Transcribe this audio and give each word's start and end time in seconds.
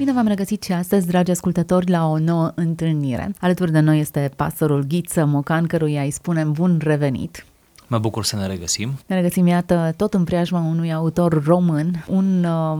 Bine 0.00 0.12
v-am 0.12 0.26
regăsit 0.26 0.62
și 0.62 0.72
astăzi, 0.72 1.06
dragi 1.06 1.30
ascultători, 1.30 1.90
la 1.90 2.08
o 2.08 2.18
nouă 2.18 2.52
întâlnire. 2.54 3.32
Alături 3.40 3.72
de 3.72 3.80
noi 3.80 4.00
este 4.00 4.30
pastorul 4.36 4.84
Ghiță 4.88 5.24
Mocan, 5.24 5.66
căruia 5.66 6.02
îi 6.02 6.10
spunem 6.10 6.52
bun 6.52 6.80
revenit. 6.82 7.46
Mă 7.86 7.98
bucur 7.98 8.24
să 8.24 8.36
ne 8.36 8.46
regăsim. 8.46 8.98
Ne 9.06 9.16
regăsim, 9.16 9.46
iată, 9.46 9.94
tot 9.96 10.14
în 10.14 10.24
preajma 10.24 10.60
unui 10.60 10.92
autor 10.92 11.44
român, 11.44 12.04
un 12.08 12.44
uh, 12.44 12.78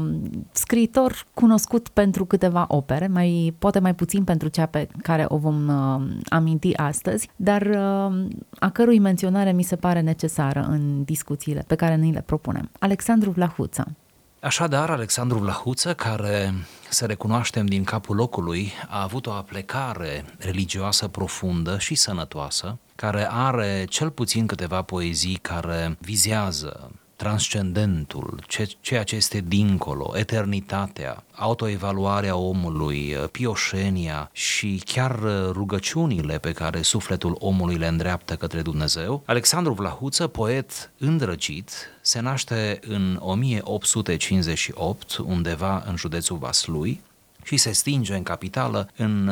scriitor 0.53 1.27
cunoscut 1.35 1.89
pentru 1.89 2.25
câteva 2.25 2.65
opere, 2.69 3.07
mai 3.07 3.55
poate 3.59 3.79
mai 3.79 3.95
puțin 3.95 4.25
pentru 4.25 4.49
cea 4.49 4.67
pe 4.67 4.89
care 5.03 5.25
o 5.29 5.37
vom 5.37 5.69
uh, 5.69 6.03
aminti 6.29 6.77
astăzi, 6.77 7.29
dar 7.37 7.63
uh, 7.63 8.27
a 8.59 8.71
cărui 8.73 8.99
menționare 8.99 9.53
mi 9.53 9.63
se 9.63 9.77
pare 9.77 10.01
necesară 10.01 10.67
în 10.71 11.05
discuțiile 11.05 11.65
pe 11.67 11.75
care 11.75 11.97
ni 11.97 12.13
le 12.13 12.23
propunem. 12.27 12.71
Alexandru 12.79 13.31
Vlahuță. 13.31 13.87
Așadar, 14.43 14.91
Alexandru 14.91 15.39
Vlahuță, 15.39 15.95
care 15.95 16.55
să 16.89 17.07
recunoaștem 17.07 17.67
din 17.67 17.85
capul 17.85 18.17
locului, 18.17 18.73
a 18.89 19.03
avut 19.03 19.27
o 19.27 19.33
aplecare 19.33 20.25
religioasă 20.39 21.09
profundă 21.09 21.79
și 21.79 21.95
sănătoasă, 21.95 22.79
care 22.95 23.29
are 23.31 23.85
cel 23.89 24.11
puțin 24.11 24.47
câteva 24.47 24.83
poezii 24.83 25.39
care 25.43 25.97
vizează 26.01 26.91
transcendentul, 27.21 28.45
ceea 28.81 29.03
ce 29.03 29.17
este 29.17 29.45
dincolo, 29.47 30.13
eternitatea, 30.15 31.25
autoevaluarea 31.35 32.37
omului, 32.37 33.17
pioșenia 33.33 34.31
și 34.33 34.83
chiar 34.85 35.19
rugăciunile 35.51 36.39
pe 36.39 36.53
care 36.53 36.83
sufletul 36.83 37.37
omului 37.39 37.77
le 37.77 37.87
îndreaptă 37.87 38.37
către 38.37 38.63
Dumnezeu. 38.63 39.23
Alexandru 39.27 39.73
Vlahuță, 39.73 40.27
poet 40.27 40.91
îndrăgit, 40.99 41.71
se 42.01 42.21
naște 42.21 42.81
în 42.87 43.19
1858, 43.21 45.17
undeva 45.17 45.85
în 45.87 45.97
județul 45.97 46.37
Vaslui, 46.37 47.01
și 47.43 47.57
se 47.57 47.73
stinge 47.73 48.15
în 48.15 48.23
capitală 48.23 48.89
în 48.97 49.31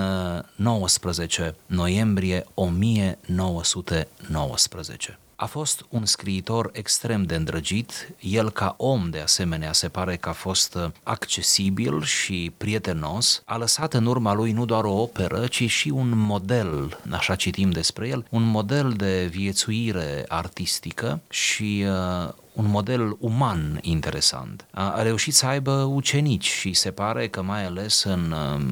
19 0.54 1.42
uh, 1.42 1.48
noiembrie 1.66 2.46
1919. 2.54 5.18
A 5.40 5.46
fost 5.46 5.86
un 5.88 6.04
scriitor 6.04 6.70
extrem 6.72 7.22
de 7.22 7.34
îndrăgit, 7.34 8.14
el 8.20 8.50
ca 8.50 8.74
om 8.78 9.10
de 9.10 9.20
asemenea 9.20 9.72
se 9.72 9.88
pare 9.88 10.16
că 10.16 10.28
a 10.28 10.32
fost 10.32 10.74
uh, 10.74 10.90
accesibil 11.02 12.02
și 12.02 12.52
prietenos, 12.56 13.42
a 13.44 13.56
lăsat 13.56 13.94
în 13.94 14.06
urma 14.06 14.34
lui 14.34 14.52
nu 14.52 14.64
doar 14.64 14.84
o 14.84 15.00
operă, 15.00 15.46
ci 15.46 15.70
și 15.70 15.88
un 15.88 16.08
model, 16.18 16.98
așa 17.10 17.34
citim 17.34 17.70
despre 17.70 18.08
el, 18.08 18.26
un 18.30 18.42
model 18.42 18.92
de 18.92 19.26
viețuire 19.30 20.24
artistică 20.28 21.20
și 21.28 21.84
uh, 21.86 22.32
un 22.58 22.66
model 22.66 23.16
uman 23.20 23.78
interesant. 23.82 24.66
A, 24.70 25.02
reușit 25.02 25.34
să 25.34 25.46
aibă 25.46 25.72
ucenici 25.72 26.48
și 26.48 26.72
se 26.72 26.90
pare 26.90 27.28
că 27.28 27.42
mai 27.42 27.64
ales 27.64 28.02
în, 28.02 28.34
um, 28.54 28.64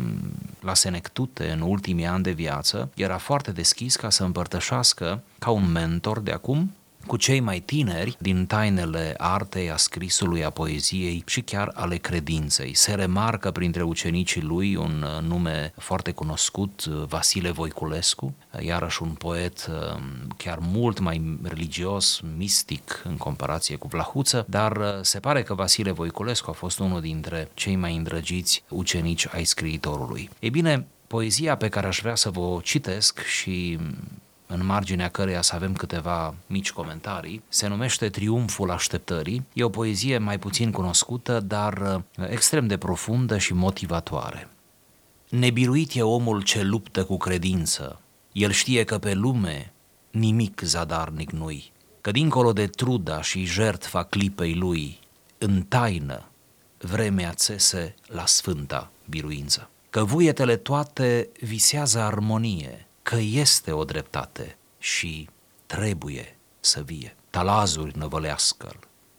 la 0.60 0.74
Senectute, 0.74 1.50
în 1.50 1.60
ultimii 1.60 2.06
ani 2.06 2.22
de 2.22 2.30
viață, 2.30 2.90
era 2.94 3.18
foarte 3.18 3.52
deschis 3.52 3.96
ca 3.96 4.10
să 4.10 4.24
împărtășească 4.24 5.22
ca 5.38 5.50
un 5.50 5.72
mentor 5.72 6.20
de 6.20 6.32
acum 6.32 6.72
cu 7.06 7.16
cei 7.16 7.40
mai 7.40 7.60
tineri 7.60 8.16
din 8.18 8.46
tainele 8.46 9.14
artei, 9.18 9.70
a 9.70 9.76
scrisului, 9.76 10.44
a 10.44 10.50
poeziei 10.50 11.22
și 11.26 11.40
chiar 11.40 11.70
ale 11.74 11.96
credinței. 11.96 12.74
Se 12.74 12.94
remarcă 12.94 13.50
printre 13.50 13.82
ucenicii 13.82 14.42
lui 14.42 14.76
un 14.76 15.02
uh, 15.02 15.22
nume 15.28 15.72
foarte 15.76 16.10
cunoscut, 16.10 16.84
uh, 16.84 17.04
Vasile 17.08 17.50
Voiculescu, 17.50 18.34
uh, 18.52 18.62
iarăși 18.62 19.02
un 19.02 19.08
poet 19.08 19.70
chiar 20.36 20.58
mult 20.60 20.98
mai 20.98 21.38
religios, 21.42 22.20
mistic 22.36 23.02
în 23.04 23.16
comparație 23.16 23.76
cu 23.76 23.88
Vlahuță, 23.88 24.44
dar 24.48 24.98
se 25.02 25.18
pare 25.18 25.42
că 25.42 25.54
Vasile 25.54 25.90
Voiculescu 25.90 26.50
a 26.50 26.52
fost 26.52 26.78
unul 26.78 27.00
dintre 27.00 27.48
cei 27.54 27.76
mai 27.76 27.96
îndrăgiți 27.96 28.62
ucenici 28.68 29.26
ai 29.32 29.44
scriitorului. 29.44 30.30
Ei 30.38 30.50
bine, 30.50 30.86
poezia 31.06 31.56
pe 31.56 31.68
care 31.68 31.86
aș 31.86 32.00
vrea 32.00 32.14
să 32.14 32.30
vă 32.30 32.58
citesc 32.62 33.20
și 33.20 33.78
în 34.46 34.66
marginea 34.66 35.08
căreia 35.08 35.42
să 35.42 35.54
avem 35.54 35.72
câteva 35.72 36.34
mici 36.46 36.72
comentarii, 36.72 37.42
se 37.48 37.66
numește 37.66 38.08
Triumful 38.08 38.70
așteptării. 38.70 39.46
E 39.52 39.62
o 39.62 39.68
poezie 39.68 40.18
mai 40.18 40.38
puțin 40.38 40.70
cunoscută, 40.70 41.40
dar 41.40 42.02
uh, 42.18 42.28
extrem 42.30 42.66
de 42.66 42.76
profundă 42.76 43.38
și 43.38 43.54
motivatoare. 43.54 44.48
Nebiruit 45.28 45.94
e 45.94 46.02
omul 46.02 46.42
ce 46.42 46.62
luptă 46.62 47.04
cu 47.04 47.16
credință. 47.16 48.00
El 48.32 48.50
știe 48.50 48.84
că 48.84 48.98
pe 48.98 49.14
lume 49.14 49.72
nimic 50.10 50.60
zadarnic 50.64 51.30
nu-i, 51.30 51.72
că 52.00 52.10
dincolo 52.10 52.52
de 52.52 52.66
truda 52.66 53.22
și 53.22 53.44
jertfa 53.44 54.02
clipei 54.02 54.54
lui, 54.54 54.98
în 55.38 55.62
taină, 55.62 56.24
vremea 56.78 57.32
țese 57.32 57.94
la 58.06 58.26
sfânta 58.26 58.90
biruință. 59.08 59.70
Că 59.90 60.04
vuietele 60.04 60.56
toate 60.56 61.28
visează 61.40 62.00
armonie, 62.00 62.85
că 63.08 63.16
este 63.16 63.72
o 63.72 63.84
dreptate 63.84 64.56
și 64.78 65.28
trebuie 65.66 66.38
să 66.60 66.82
vie. 66.82 67.16
Talazuri 67.30 67.98
năvălească-l, 67.98 68.78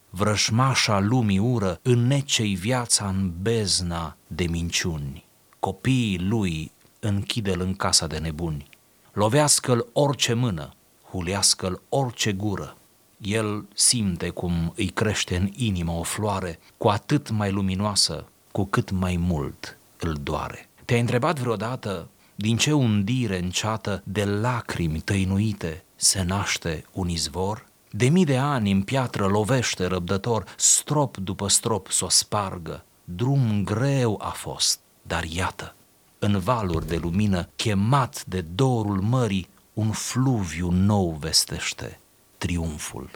vrășmașa 0.10 1.00
lumii 1.00 1.40
ură 1.40 1.80
înnecei 1.82 2.56
viața 2.56 3.08
în 3.08 3.32
bezna 3.42 4.18
de 4.28 4.48
minciuni. 4.48 5.26
Copiii 5.60 6.20
lui 6.20 6.72
închide-l 7.00 7.62
în 7.62 7.76
casa 7.76 8.08
de 8.08 8.18
nebuni, 8.18 8.70
lovească-l 9.14 9.88
orice 9.94 10.34
mână, 10.34 10.74
hulească-l 11.10 11.82
orice 11.90 12.32
gură. 12.32 12.78
El 13.18 13.66
simte 13.74 14.30
cum 14.30 14.74
îi 14.76 14.88
crește 14.88 15.36
în 15.36 15.52
inimă 15.56 15.92
o 15.92 16.04
floare, 16.04 16.60
cu 16.78 16.88
atât 16.88 17.30
mai 17.30 17.52
luminoasă, 17.52 18.26
cu 18.52 18.66
cât 18.66 18.92
mai 18.92 19.18
mult 19.18 19.78
îl 20.00 20.18
doare. 20.24 20.70
Te-ai 20.86 21.00
întrebat 21.00 21.40
vreodată 21.40 22.10
din 22.40 22.58
ce 22.58 22.74
undire 22.74 23.38
înceată 23.38 24.02
de 24.06 24.26
lacrimi 24.26 25.00
tăinuite 25.00 25.84
se 25.96 26.24
naște 26.24 26.86
un 26.92 27.10
izvor? 27.10 27.66
De 27.92 28.08
mii 28.08 28.26
de 28.26 28.38
ani 28.38 28.72
în 28.72 28.82
piatră 28.82 29.26
lovește 29.26 29.86
răbdător, 29.86 30.46
strop 30.58 31.18
după 31.18 31.48
strop 31.48 31.88
s-o 31.92 32.10
spargă. 32.10 32.84
Drum 33.04 33.64
greu 33.64 34.20
a 34.24 34.30
fost, 34.30 34.80
dar 35.02 35.24
iată, 35.24 35.76
în 36.20 36.40
valuri 36.40 36.88
de 36.88 36.96
lumină, 36.96 37.50
chemat 37.56 38.26
de 38.26 38.42
dorul 38.56 39.02
mării, 39.02 39.50
un 39.74 39.92
fluviu 39.92 40.70
nou 40.72 41.18
vestește 41.20 42.00
triumful 42.38 43.10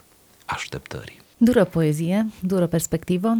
așteptării. 0.46 1.20
Dură 1.36 1.64
poezie, 1.64 2.26
dură 2.40 2.66
perspectivă, 2.66 3.36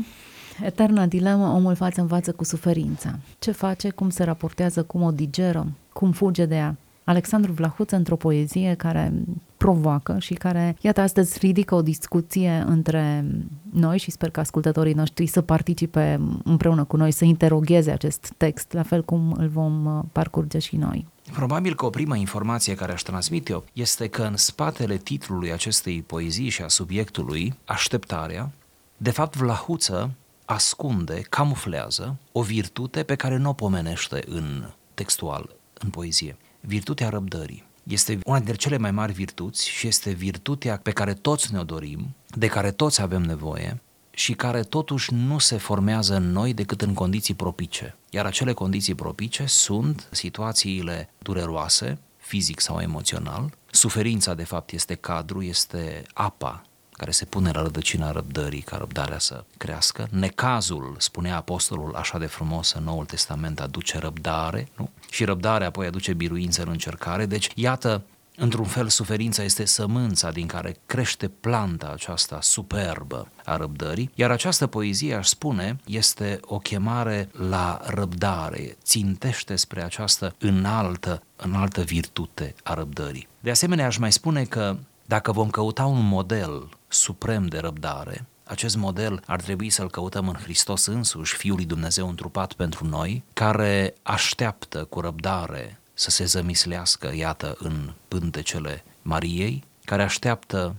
Eterna 0.65 1.07
dilemă, 1.07 1.47
omul 1.47 1.75
față 1.75 2.01
în 2.01 2.07
față 2.07 2.33
cu 2.33 2.45
suferința. 2.45 3.19
Ce 3.39 3.51
face, 3.51 3.91
cum 3.91 4.11
se 4.11 4.25
raportează, 4.25 4.83
cum 4.83 5.03
o 5.03 5.11
digeră, 5.11 5.67
cum 5.93 6.13
fuge 6.13 6.47
de 6.47 6.55
ea. 6.55 6.77
Alexandru 7.05 7.53
Vlahuță 7.53 7.97
într-o 7.97 8.17
poezie 8.17 8.75
care 8.75 9.13
provoacă 9.57 10.17
și 10.19 10.35
care, 10.35 10.77
iată, 10.81 11.01
astăzi 11.01 11.39
ridică 11.39 11.75
o 11.75 11.83
discuție 11.83 12.65
între 12.67 13.25
noi 13.73 13.99
și 13.99 14.11
sper 14.11 14.31
că 14.31 14.41
ascultătorii 14.41 14.93
noștri 14.93 15.27
să 15.27 15.41
participe 15.41 16.21
împreună 16.45 16.85
cu 16.85 16.97
noi, 16.97 17.11
să 17.11 17.25
interogheze 17.25 17.91
acest 17.91 18.33
text, 18.37 18.73
la 18.73 18.83
fel 18.83 19.05
cum 19.05 19.35
îl 19.39 19.49
vom 19.49 19.85
uh, 19.85 20.05
parcurge 20.13 20.59
și 20.59 20.77
noi. 20.77 21.07
Probabil 21.33 21.75
că 21.75 21.85
o 21.85 21.91
primă 21.91 22.17
informație 22.17 22.75
care 22.75 22.93
aș 22.93 23.03
transmite-o 23.03 23.63
este 23.73 24.09
că 24.09 24.23
în 24.23 24.37
spatele 24.37 24.97
titlului 24.97 25.53
acestei 25.53 26.03
poezii 26.03 26.49
și 26.49 26.63
a 26.63 26.69
subiectului, 26.69 27.55
așteptarea, 27.65 28.51
de 28.97 29.11
fapt 29.11 29.37
Vlahuță 29.37 30.11
ascunde, 30.45 31.21
camuflează 31.29 32.17
o 32.33 32.43
virtute 32.43 33.03
pe 33.03 33.15
care 33.15 33.37
nu 33.37 33.49
o 33.49 33.53
pomenește 33.53 34.23
în 34.27 34.71
textual, 34.95 35.55
în 35.75 35.91
poezie. 35.91 36.37
Virtutea 36.61 37.09
răbdării. 37.09 37.65
Este 37.83 38.19
una 38.25 38.37
dintre 38.37 38.57
cele 38.57 38.77
mai 38.77 38.91
mari 38.91 39.13
virtuți 39.13 39.69
și 39.69 39.87
este 39.87 40.11
virtutea 40.11 40.77
pe 40.77 40.91
care 40.91 41.15
toți 41.15 41.53
ne-o 41.53 41.65
dorim, 41.65 42.15
de 42.27 42.47
care 42.47 42.71
toți 42.71 43.01
avem 43.01 43.23
nevoie 43.23 43.81
și 44.11 44.33
care 44.33 44.63
totuși 44.63 45.15
nu 45.15 45.39
se 45.39 45.57
formează 45.57 46.15
în 46.15 46.33
noi 46.33 46.55
decât 46.55 46.83
în 46.83 46.95
condiții 46.95 47.35
propice. 47.35 47.97
Iar 48.11 48.27
acele 48.27 48.53
condiții 48.53 48.95
propice 48.95 49.45
sunt 49.47 50.09
situațiile 50.11 51.11
dureroase, 51.19 51.99
fizic 52.17 52.61
sau 52.61 52.81
emoțional. 52.81 53.55
Suferința, 53.71 54.35
de 54.35 54.45
fapt, 54.45 54.73
este 54.73 54.95
cadru, 54.95 55.43
este 55.43 56.03
apa 56.13 56.63
care 57.03 57.15
se 57.15 57.25
pune 57.25 57.51
la 57.55 57.63
rădăcina 57.63 58.11
răbdării 58.11 58.61
ca 58.61 58.77
răbdarea 58.77 59.19
să 59.19 59.45
crească. 59.57 60.09
Necazul, 60.11 60.95
spunea 60.99 61.37
apostolul 61.37 61.95
așa 61.95 62.19
de 62.19 62.27
frumos 62.27 62.73
în 62.73 62.85
Noul 62.85 63.05
Testament, 63.05 63.61
aduce 63.61 63.99
răbdare, 63.99 64.69
nu? 64.77 64.91
Și 65.11 65.25
răbdarea 65.25 65.67
apoi 65.67 65.87
aduce 65.87 66.13
biruință 66.13 66.63
în 66.63 66.69
încercare. 66.69 67.27
Deci, 67.27 67.51
iată, 67.55 68.03
Într-un 68.37 68.65
fel, 68.65 68.89
suferința 68.89 69.43
este 69.43 69.65
sămânța 69.65 70.31
din 70.31 70.47
care 70.47 70.77
crește 70.87 71.29
planta 71.29 71.91
aceasta 71.93 72.39
superbă 72.41 73.29
a 73.45 73.57
răbdării, 73.57 74.11
iar 74.15 74.31
această 74.31 74.67
poezie, 74.67 75.15
aș 75.15 75.27
spune, 75.27 75.77
este 75.87 76.41
o 76.43 76.59
chemare 76.59 77.29
la 77.49 77.81
răbdare, 77.85 78.77
țintește 78.83 79.57
spre 79.57 79.83
această 79.83 80.35
înaltă, 80.39 81.23
înaltă 81.37 81.81
virtute 81.83 82.55
a 82.63 82.75
răbdării. 82.75 83.29
De 83.41 83.51
asemenea, 83.51 83.87
aș 83.87 83.97
mai 83.97 84.13
spune 84.13 84.45
că 84.45 84.77
dacă 85.07 85.33
vom 85.33 85.51
căuta 85.51 85.85
un 85.85 86.07
model 86.09 86.69
suprem 86.95 87.47
de 87.47 87.59
răbdare, 87.59 88.27
acest 88.45 88.77
model 88.77 89.23
ar 89.27 89.41
trebui 89.41 89.71
să-l 89.71 89.91
căutăm 89.91 90.29
în 90.29 90.35
Hristos 90.35 90.87
însuși, 90.87 91.37
Fiul 91.37 91.57
lui 91.57 91.65
Dumnezeu 91.65 92.09
întrupat 92.09 92.53
pentru 92.53 92.87
noi, 92.87 93.25
care 93.33 93.95
așteaptă 94.03 94.85
cu 94.85 95.01
răbdare 95.01 95.81
să 95.95 96.11
se 96.11 96.25
zămislească, 96.25 97.15
iată, 97.15 97.57
în 97.59 97.93
pântecele 98.09 98.85
Mariei, 99.03 99.65
care 99.85 100.03
așteaptă 100.03 100.75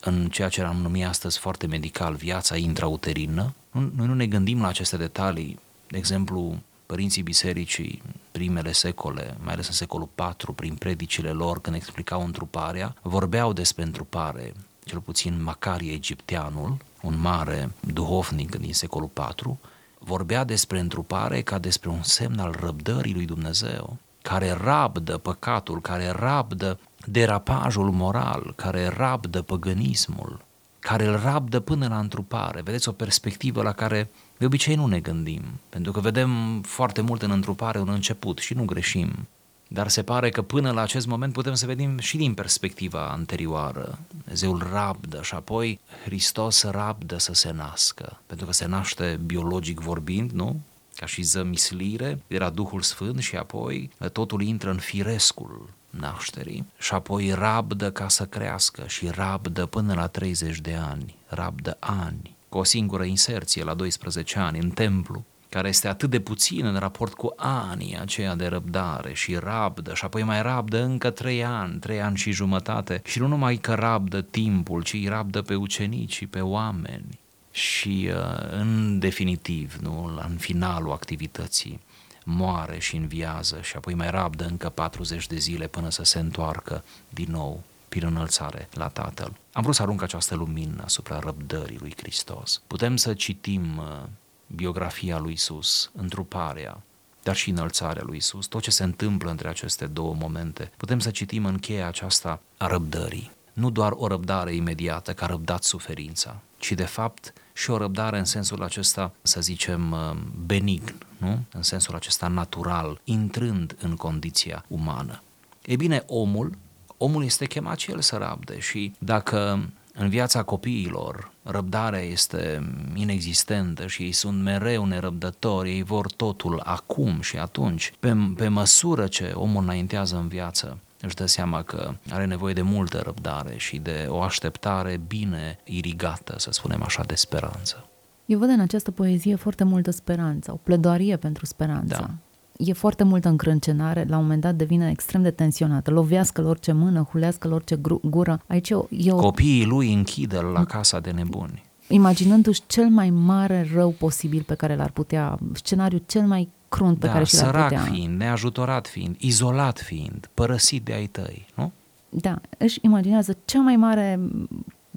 în 0.00 0.28
ceea 0.28 0.48
ce 0.48 0.62
am 0.62 0.76
numit 0.76 1.04
astăzi 1.04 1.38
foarte 1.38 1.66
medical 1.66 2.14
viața 2.14 2.56
intrauterină. 2.56 3.54
Noi 3.70 4.06
nu 4.06 4.14
ne 4.14 4.26
gândim 4.26 4.60
la 4.60 4.68
aceste 4.68 4.96
detalii. 4.96 5.58
De 5.86 5.96
exemplu, 5.96 6.58
părinții 6.86 7.22
bisericii, 7.22 8.02
primele 8.30 8.72
secole, 8.72 9.36
mai 9.42 9.52
ales 9.52 9.66
în 9.66 9.72
secolul 9.72 10.08
IV, 10.14 10.54
prin 10.54 10.74
predicile 10.74 11.30
lor, 11.30 11.60
când 11.60 11.76
explicau 11.76 12.24
întruparea, 12.24 12.94
vorbeau 13.02 13.52
despre 13.52 13.82
întrupare, 13.82 14.52
cel 14.88 15.00
puțin 15.00 15.42
Macarie 15.42 15.92
Egipteanul, 15.92 16.76
un 17.02 17.20
mare 17.20 17.70
duhovnic 17.80 18.56
din 18.56 18.72
secolul 18.72 19.10
IV, 19.16 19.56
vorbea 19.98 20.44
despre 20.44 20.78
întrupare 20.78 21.40
ca 21.40 21.58
despre 21.58 21.88
un 21.88 22.02
semn 22.02 22.38
al 22.38 22.56
răbdării 22.60 23.14
lui 23.14 23.24
Dumnezeu, 23.24 23.96
care 24.22 24.50
rabdă 24.50 25.18
păcatul, 25.18 25.80
care 25.80 26.10
rabdă 26.10 26.78
derapajul 27.04 27.90
moral, 27.90 28.52
care 28.56 28.86
rabdă 28.96 29.42
păgânismul, 29.42 30.44
care 30.78 31.06
îl 31.06 31.16
rabdă 31.16 31.60
până 31.60 31.88
la 31.88 31.98
întrupare. 31.98 32.60
Vedeți 32.60 32.88
o 32.88 32.92
perspectivă 32.92 33.62
la 33.62 33.72
care 33.72 34.10
de 34.38 34.44
obicei 34.44 34.74
nu 34.74 34.86
ne 34.86 35.00
gândim, 35.00 35.42
pentru 35.68 35.92
că 35.92 36.00
vedem 36.00 36.60
foarte 36.62 37.00
mult 37.00 37.22
în 37.22 37.30
întrupare 37.30 37.78
un 37.78 37.88
început 37.88 38.38
și 38.38 38.54
nu 38.54 38.64
greșim. 38.64 39.28
Dar 39.68 39.88
se 39.88 40.02
pare 40.02 40.28
că 40.28 40.42
până 40.42 40.70
la 40.70 40.80
acest 40.80 41.06
moment 41.06 41.32
putem 41.32 41.54
să 41.54 41.66
vedem 41.66 41.98
și 41.98 42.16
din 42.16 42.34
perspectiva 42.34 43.10
anterioară. 43.10 43.98
Dumnezeul 44.08 44.68
rabdă 44.72 45.22
și 45.22 45.34
apoi 45.34 45.80
Hristos 46.04 46.62
rabdă 46.62 47.18
să 47.18 47.34
se 47.34 47.50
nască, 47.52 48.20
pentru 48.26 48.46
că 48.46 48.52
se 48.52 48.66
naște 48.66 49.20
biologic 49.26 49.80
vorbind, 49.80 50.30
nu? 50.30 50.60
Ca 50.94 51.06
și 51.06 51.22
zămislire, 51.22 52.22
era 52.26 52.50
Duhul 52.50 52.82
Sfânt 52.82 53.20
și 53.20 53.36
apoi 53.36 53.90
totul 54.12 54.42
intră 54.42 54.70
în 54.70 54.78
firescul 54.78 55.68
nașterii 55.90 56.66
și 56.78 56.94
apoi 56.94 57.32
rabdă 57.32 57.90
ca 57.90 58.08
să 58.08 58.24
crească 58.24 58.84
și 58.86 59.08
rabdă 59.08 59.66
până 59.66 59.94
la 59.94 60.06
30 60.06 60.60
de 60.60 60.74
ani, 60.74 61.14
rabdă 61.26 61.76
ani, 61.80 62.36
cu 62.48 62.58
o 62.58 62.64
singură 62.64 63.04
inserție 63.04 63.64
la 63.64 63.74
12 63.74 64.38
ani 64.38 64.58
în 64.58 64.70
templu, 64.70 65.24
care 65.48 65.68
este 65.68 65.88
atât 65.88 66.10
de 66.10 66.20
puțin 66.20 66.64
în 66.64 66.76
raport 66.76 67.14
cu 67.14 67.32
anii 67.36 67.98
aceia 68.00 68.34
de 68.34 68.46
răbdare 68.46 69.12
și 69.12 69.34
rabdă 69.34 69.94
și 69.94 70.04
apoi 70.04 70.22
mai 70.22 70.42
rabdă 70.42 70.82
încă 70.82 71.10
trei 71.10 71.44
ani, 71.44 71.78
trei 71.78 72.00
ani 72.00 72.16
și 72.16 72.30
jumătate 72.30 73.02
și 73.04 73.18
nu 73.18 73.26
numai 73.26 73.56
că 73.56 73.74
rabdă 73.74 74.20
timpul, 74.20 74.82
ci 74.82 74.92
îi 74.92 75.06
rabdă 75.08 75.42
pe 75.42 75.54
ucenici 75.54 76.14
și 76.14 76.26
pe 76.26 76.40
oameni 76.40 77.18
și 77.50 78.10
uh, 78.12 78.48
în 78.50 78.98
definitiv, 78.98 79.76
nu, 79.80 80.20
în 80.28 80.36
finalul 80.36 80.92
activității, 80.92 81.80
moare 82.24 82.78
și 82.78 82.96
înviază 82.96 83.60
și 83.62 83.76
apoi 83.76 83.94
mai 83.94 84.10
rabdă 84.10 84.44
încă 84.44 84.68
40 84.68 85.26
de 85.26 85.36
zile 85.36 85.66
până 85.66 85.90
să 85.90 86.04
se 86.04 86.18
întoarcă 86.18 86.84
din 87.08 87.28
nou 87.30 87.62
prin 87.88 88.04
înălțare 88.04 88.68
la 88.72 88.88
Tatăl. 88.88 89.32
Am 89.52 89.62
vrut 89.62 89.74
să 89.74 89.82
arunc 89.82 90.02
această 90.02 90.34
lumină 90.34 90.82
asupra 90.84 91.18
răbdării 91.18 91.78
lui 91.80 91.94
Hristos. 91.96 92.62
Putem 92.66 92.96
să 92.96 93.14
citim 93.14 93.76
uh, 93.76 94.08
biografia 94.54 95.18
lui 95.18 95.32
Isus, 95.32 95.90
întruparea, 95.96 96.82
dar 97.22 97.36
și 97.36 97.50
înălțarea 97.50 98.02
lui 98.06 98.16
Isus, 98.16 98.46
tot 98.46 98.62
ce 98.62 98.70
se 98.70 98.84
întâmplă 98.84 99.30
între 99.30 99.48
aceste 99.48 99.86
două 99.86 100.14
momente. 100.14 100.70
Putem 100.76 100.98
să 100.98 101.10
citim 101.10 101.44
în 101.44 101.58
cheia 101.58 101.86
aceasta 101.86 102.40
a 102.56 102.66
răbdării. 102.66 103.30
Nu 103.52 103.70
doar 103.70 103.92
o 103.96 104.06
răbdare 104.06 104.54
imediată, 104.54 105.12
că 105.12 105.24
a 105.24 105.26
răbdat 105.26 105.62
suferința, 105.62 106.40
ci 106.58 106.72
de 106.72 106.84
fapt 106.84 107.32
și 107.52 107.70
o 107.70 107.76
răbdare 107.76 108.18
în 108.18 108.24
sensul 108.24 108.62
acesta, 108.62 109.12
să 109.22 109.40
zicem, 109.40 109.92
uh, 109.92 110.16
benign, 110.46 110.94
nu? 111.16 111.44
în 111.52 111.62
sensul 111.62 111.94
acesta 111.94 112.28
natural, 112.28 113.00
intrând 113.04 113.76
în 113.80 113.96
condiția 113.96 114.64
umană. 114.68 115.22
E 115.62 115.76
bine, 115.76 116.02
omul, 116.06 116.56
omul 116.96 117.24
este 117.24 117.46
chemat 117.46 117.78
și 117.78 117.90
el 117.90 118.00
să 118.00 118.16
rabde 118.16 118.58
și 118.58 118.92
dacă 118.98 119.68
în 119.94 120.08
viața 120.08 120.42
copiilor 120.42 121.30
răbdarea 121.50 122.00
este 122.00 122.72
inexistentă 122.94 123.86
și 123.86 124.02
ei 124.02 124.12
sunt 124.12 124.42
mereu 124.42 124.84
nerăbdători, 124.84 125.70
ei 125.70 125.82
vor 125.82 126.06
totul 126.12 126.60
acum 126.64 127.20
și 127.20 127.36
atunci, 127.36 127.92
pe, 128.00 128.16
pe 128.36 128.48
măsură 128.48 129.06
ce 129.06 129.32
omul 129.34 129.62
înaintează 129.62 130.16
în 130.16 130.28
viață, 130.28 130.78
își 131.00 131.14
dă 131.14 131.26
seama 131.26 131.62
că 131.62 131.94
are 132.10 132.24
nevoie 132.24 132.52
de 132.54 132.62
multă 132.62 132.98
răbdare 132.98 133.54
și 133.56 133.78
de 133.78 134.06
o 134.08 134.20
așteptare 134.20 135.00
bine 135.06 135.58
irigată, 135.64 136.34
să 136.38 136.50
spunem 136.52 136.82
așa, 136.82 137.02
de 137.02 137.14
speranță. 137.14 137.88
Eu 138.26 138.38
văd 138.38 138.48
în 138.48 138.60
această 138.60 138.90
poezie 138.90 139.34
foarte 139.34 139.64
multă 139.64 139.90
speranță, 139.90 140.52
o 140.52 140.56
pledoarie 140.56 141.16
pentru 141.16 141.46
speranță. 141.46 141.96
Da. 142.00 142.27
E 142.58 142.72
foarte 142.72 143.04
multă 143.04 143.28
încrâncenare, 143.28 144.04
la 144.08 144.16
un 144.16 144.22
moment 144.22 144.40
dat 144.40 144.54
devine 144.54 144.90
extrem 144.90 145.22
de 145.22 145.30
tensionată. 145.30 145.90
Lovească-l 145.90 146.44
orice 146.44 146.72
mână, 146.72 147.08
hulească-l 147.10 147.52
orice 147.52 147.80
gură. 148.02 148.40
Aici 148.46 148.68
eu, 148.68 148.88
eu... 148.90 149.16
Copiii 149.16 149.64
lui 149.64 149.92
închide 149.92 150.40
la 150.40 150.64
casa 150.64 151.00
de 151.00 151.10
nebuni. 151.10 151.64
Imaginându-și 151.88 152.62
cel 152.66 152.88
mai 152.88 153.10
mare 153.10 153.68
rău 153.74 153.90
posibil 153.90 154.42
pe 154.46 154.54
care 154.54 154.76
l-ar 154.76 154.90
putea, 154.90 155.38
scenariul 155.52 156.02
cel 156.06 156.22
mai 156.22 156.48
crunt 156.68 156.98
pe 156.98 157.06
da, 157.06 157.12
care 157.12 157.24
și 157.24 157.34
l-ar 157.34 157.50
putea. 157.50 157.68
sărac 157.68 157.92
fiind, 157.92 158.18
neajutorat 158.18 158.86
fiind, 158.86 159.16
izolat 159.18 159.78
fiind, 159.78 160.30
părăsit 160.34 160.84
de 160.84 160.92
ai 160.92 161.06
tăi, 161.06 161.46
nu? 161.54 161.72
Da, 162.08 162.40
își 162.58 162.78
imaginează 162.82 163.36
cea 163.44 163.60
mai 163.60 163.76
mare 163.76 164.20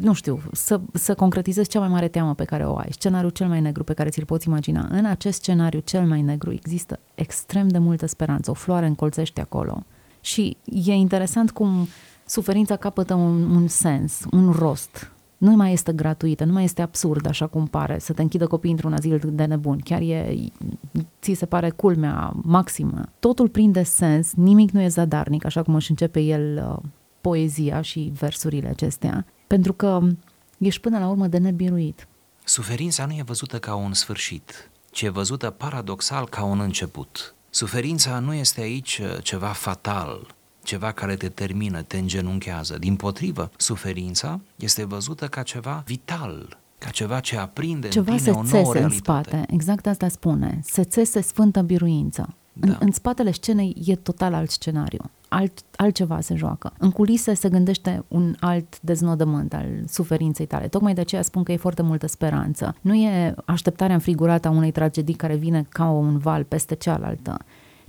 nu 0.02 0.14
știu, 0.14 0.42
să, 0.52 0.82
să 0.94 1.16
concretizezi 1.16 1.70
cea 1.70 1.80
mai 1.80 1.88
mare 1.88 2.08
teamă 2.08 2.34
pe 2.34 2.44
care 2.44 2.66
o 2.66 2.78
ai, 2.78 2.88
scenariul 2.90 3.32
cel 3.32 3.48
mai 3.48 3.62
negru 3.62 3.84
pe 3.84 3.94
care 3.94 4.10
ți-l 4.10 4.26
poți 4.26 4.48
imagina. 4.48 4.88
În 4.92 5.06
acest 5.06 5.42
scenariu 5.42 5.80
cel 5.80 6.06
mai 6.06 6.22
negru 6.22 6.52
există 6.52 7.00
extrem 7.16 7.68
de 7.68 7.78
multă 7.78 8.06
speranță, 8.06 8.52
o 8.52 8.54
floare 8.54 8.86
încolțește 8.86 9.42
acolo. 9.42 9.84
Și 10.22 10.58
e 10.66 10.94
interesant 10.94 11.52
cum 11.52 11.88
suferința 12.26 12.76
capătă 12.76 13.14
un, 13.14 13.56
un 13.56 13.68
sens, 13.68 14.22
un 14.32 14.52
rost. 14.52 15.12
Nu 15.38 15.56
mai 15.56 15.72
este 15.72 15.94
gratuită, 15.94 16.46
nu 16.46 16.52
mai 16.52 16.64
este 16.64 16.82
absurd 16.82 17.28
așa 17.28 17.48
cum 17.48 17.68
pare 17.68 18.00
să 18.00 18.14
te 18.14 18.22
închidă 18.22 18.48
copiii 18.48 18.74
într-un 18.74 18.94
azil 18.94 19.22
de 19.34 19.46
nebuni. 19.46 19.82
Chiar 19.82 20.02
e, 20.02 20.36
ți 21.22 21.34
se 21.34 21.46
pare 21.46 21.70
culmea 21.70 22.34
maximă. 22.36 23.02
Totul 23.20 23.50
prinde 23.50 23.84
sens, 23.84 24.34
nimic 24.34 24.72
nu 24.72 24.82
e 24.82 24.88
zadarnic, 24.88 25.46
așa 25.46 25.64
cum 25.64 25.76
își 25.76 25.90
începe 25.90 26.20
el 26.20 26.68
uh, 26.68 26.90
poezia 27.22 27.82
și 27.82 28.12
versurile 28.20 28.68
acestea 28.68 29.26
pentru 29.52 29.74
că 29.74 30.00
ești 30.58 30.82
până 30.82 31.00
la 31.00 31.08
urmă 31.08 31.28
de 31.28 31.38
nebiruit. 31.38 32.08
Suferința 32.44 33.06
nu 33.06 33.12
e 33.12 33.24
văzută 33.26 33.60
ca 33.60 33.76
un 33.76 33.94
sfârșit, 33.94 34.70
ci 34.92 35.02
e 35.02 35.10
văzută 35.10 35.50
paradoxal 35.50 36.28
ca 36.28 36.44
un 36.44 36.60
început. 36.60 37.36
Suferința 37.50 38.20
nu 38.20 38.34
este 38.34 38.62
aici 38.62 39.02
uh, 39.04 39.24
ceva 39.24 39.48
fatal, 39.48 40.36
ceva 40.64 40.92
care 40.92 41.16
te 41.16 41.30
termină, 41.30 41.82
te 41.82 41.98
îngenunchează. 41.98 42.78
Din 42.78 42.96
potrivă, 42.96 43.52
suferința 43.58 44.40
este 44.56 44.84
văzută 44.84 45.28
ca 45.28 45.44
ceva 45.44 45.84
vital, 45.86 46.58
ca 46.78 46.90
ceva 46.90 47.20
ce 47.20 47.38
aprinde 47.38 47.88
ceva 47.88 48.12
în 48.12 48.18
tine 48.18 48.32
o 48.32 48.44
nouă 48.44 48.74
realitate. 48.74 48.84
în 48.84 48.90
spate, 48.90 49.46
exact 49.50 49.88
asta 49.88 50.08
spune. 50.08 50.60
Se 50.64 50.84
țese 50.84 51.22
sfântă 51.22 51.62
biruință. 51.62 52.34
Da. 52.54 52.68
În, 52.68 52.78
în 52.80 52.92
spatele 52.92 53.32
scenei 53.32 53.76
e 53.86 53.96
total 53.96 54.34
alt 54.34 54.50
scenariu 54.50 55.12
alt, 55.34 55.62
altceva 55.76 56.22
se 56.22 56.36
joacă. 56.36 56.74
În 56.78 56.92
culise 56.92 57.34
se 57.34 57.50
gândește 57.50 58.04
un 58.08 58.36
alt 58.40 58.82
deznodământ 58.82 59.54
al 59.54 59.68
suferinței 59.88 60.46
tale. 60.46 60.68
Tocmai 60.68 60.94
de 60.94 61.02
aceea 61.02 61.22
spun 61.22 61.44
că 61.44 61.52
e 61.52 61.58
foarte 61.58 61.82
multă 61.82 62.08
speranță. 62.08 62.76
Nu 62.82 62.94
e 62.94 63.36
așteptarea 63.46 63.96
înfrigurată 63.96 64.48
a 64.48 64.52
unei 64.52 64.72
tragedii 64.72 65.14
care 65.14 65.36
vine 65.36 65.66
ca 65.70 65.90
un 65.90 66.18
val 66.18 66.44
peste 66.44 66.76
cealaltă, 66.76 67.38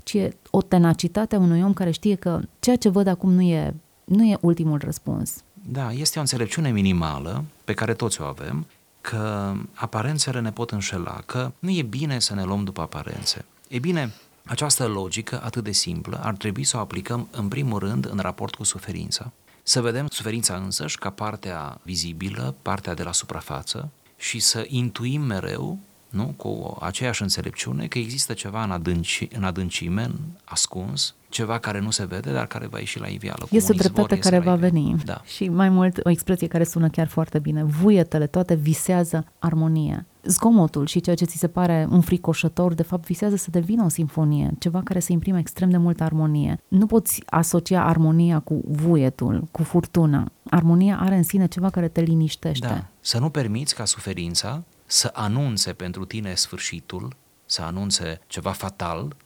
ci 0.02 0.12
e 0.12 0.36
o 0.50 0.62
tenacitate 0.62 1.36
a 1.36 1.38
unui 1.38 1.62
om 1.62 1.72
care 1.72 1.90
știe 1.90 2.14
că 2.14 2.40
ceea 2.60 2.76
ce 2.76 2.88
văd 2.88 3.06
acum 3.06 3.32
nu 3.32 3.42
e, 3.42 3.74
nu 4.04 4.24
e 4.24 4.38
ultimul 4.40 4.80
răspuns. 4.84 5.42
Da, 5.68 5.92
este 5.92 6.18
o 6.18 6.20
înțelepciune 6.20 6.70
minimală 6.70 7.44
pe 7.64 7.74
care 7.74 7.94
toți 7.94 8.20
o 8.20 8.24
avem, 8.24 8.66
că 9.00 9.52
aparențele 9.74 10.40
ne 10.40 10.52
pot 10.52 10.70
înșela, 10.70 11.22
că 11.26 11.52
nu 11.58 11.70
e 11.70 11.82
bine 11.82 12.18
să 12.18 12.34
ne 12.34 12.44
luăm 12.44 12.64
după 12.64 12.80
aparențe. 12.80 13.44
E 13.68 13.78
bine, 13.78 14.12
această 14.44 14.86
logică 14.86 15.40
atât 15.44 15.64
de 15.64 15.72
simplă 15.72 16.20
ar 16.22 16.34
trebui 16.36 16.64
să 16.64 16.76
o 16.76 16.80
aplicăm 16.80 17.28
în 17.30 17.48
primul 17.48 17.78
rând 17.78 18.08
în 18.10 18.18
raport 18.18 18.54
cu 18.54 18.64
suferința. 18.64 19.32
Să 19.62 19.80
vedem 19.80 20.06
suferința 20.06 20.54
însăși 20.54 20.98
ca 20.98 21.10
partea 21.10 21.80
vizibilă, 21.82 22.54
partea 22.62 22.94
de 22.94 23.02
la 23.02 23.12
suprafață 23.12 23.90
și 24.16 24.38
să 24.38 24.64
intuim 24.68 25.20
mereu 25.20 25.78
nu? 26.12 26.34
cu 26.36 26.76
aceeași 26.80 27.22
înțelepciune 27.22 27.86
că 27.86 27.98
există 27.98 28.32
ceva 28.32 28.64
în, 28.64 28.70
adânci, 28.70 29.28
în 29.36 29.44
adâncime, 29.44 30.02
în 30.02 30.14
ascuns, 30.44 31.14
ceva 31.28 31.58
care 31.58 31.80
nu 31.80 31.90
se 31.90 32.04
vede, 32.04 32.32
dar 32.32 32.46
care 32.46 32.66
va 32.66 32.78
ieși 32.78 32.98
la 32.98 33.06
iveală. 33.06 33.46
Este 33.50 33.72
o 33.72 33.76
dreptate 33.76 34.18
care 34.18 34.38
va 34.38 34.54
veni. 34.54 34.96
Da. 35.04 35.22
Și 35.24 35.48
mai 35.48 35.68
mult, 35.68 36.00
o 36.02 36.10
expresie 36.10 36.46
care 36.46 36.64
sună 36.64 36.88
chiar 36.88 37.08
foarte 37.08 37.38
bine. 37.38 37.62
Vuietele 37.62 38.26
toate 38.26 38.54
visează 38.54 39.26
armonie. 39.38 40.06
Zgomotul 40.24 40.86
și 40.86 41.00
ceea 41.00 41.16
ce 41.16 41.24
ți 41.24 41.38
se 41.38 41.48
pare 41.48 41.86
înfricoșător, 41.90 42.74
de 42.74 42.82
fapt 42.82 43.04
visează 43.04 43.36
să 43.36 43.50
devină 43.50 43.84
o 43.84 43.88
sinfonie, 43.88 44.50
ceva 44.58 44.80
care 44.84 45.00
să 45.00 45.12
imprime 45.12 45.38
extrem 45.38 45.70
de 45.70 45.76
multă 45.76 46.04
armonie. 46.04 46.62
Nu 46.68 46.86
poți 46.86 47.22
asocia 47.26 47.84
armonia 47.84 48.40
cu 48.40 48.62
vuietul, 48.66 49.48
cu 49.50 49.62
furtuna. 49.62 50.32
Armonia 50.50 50.98
are 51.00 51.16
în 51.16 51.22
sine 51.22 51.46
ceva 51.46 51.70
care 51.70 51.88
te 51.88 52.00
liniștește. 52.00 52.66
Da. 52.66 52.86
Să 53.00 53.18
nu 53.18 53.30
permiți 53.30 53.74
ca 53.74 53.84
suferința 53.84 54.62
să 54.86 55.10
anunțe 55.14 55.72
pentru 55.72 56.04
tine 56.04 56.34
sfârșitul, 56.34 57.16
să 57.46 57.62
anunțe 57.62 58.20
ceva 58.26 58.50
fatal, 58.50 59.16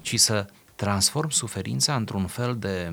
ci 0.00 0.18
să 0.18 0.46
transform 0.74 1.28
suferința 1.28 1.94
într-un 1.94 2.26
fel 2.26 2.56
de 2.58 2.92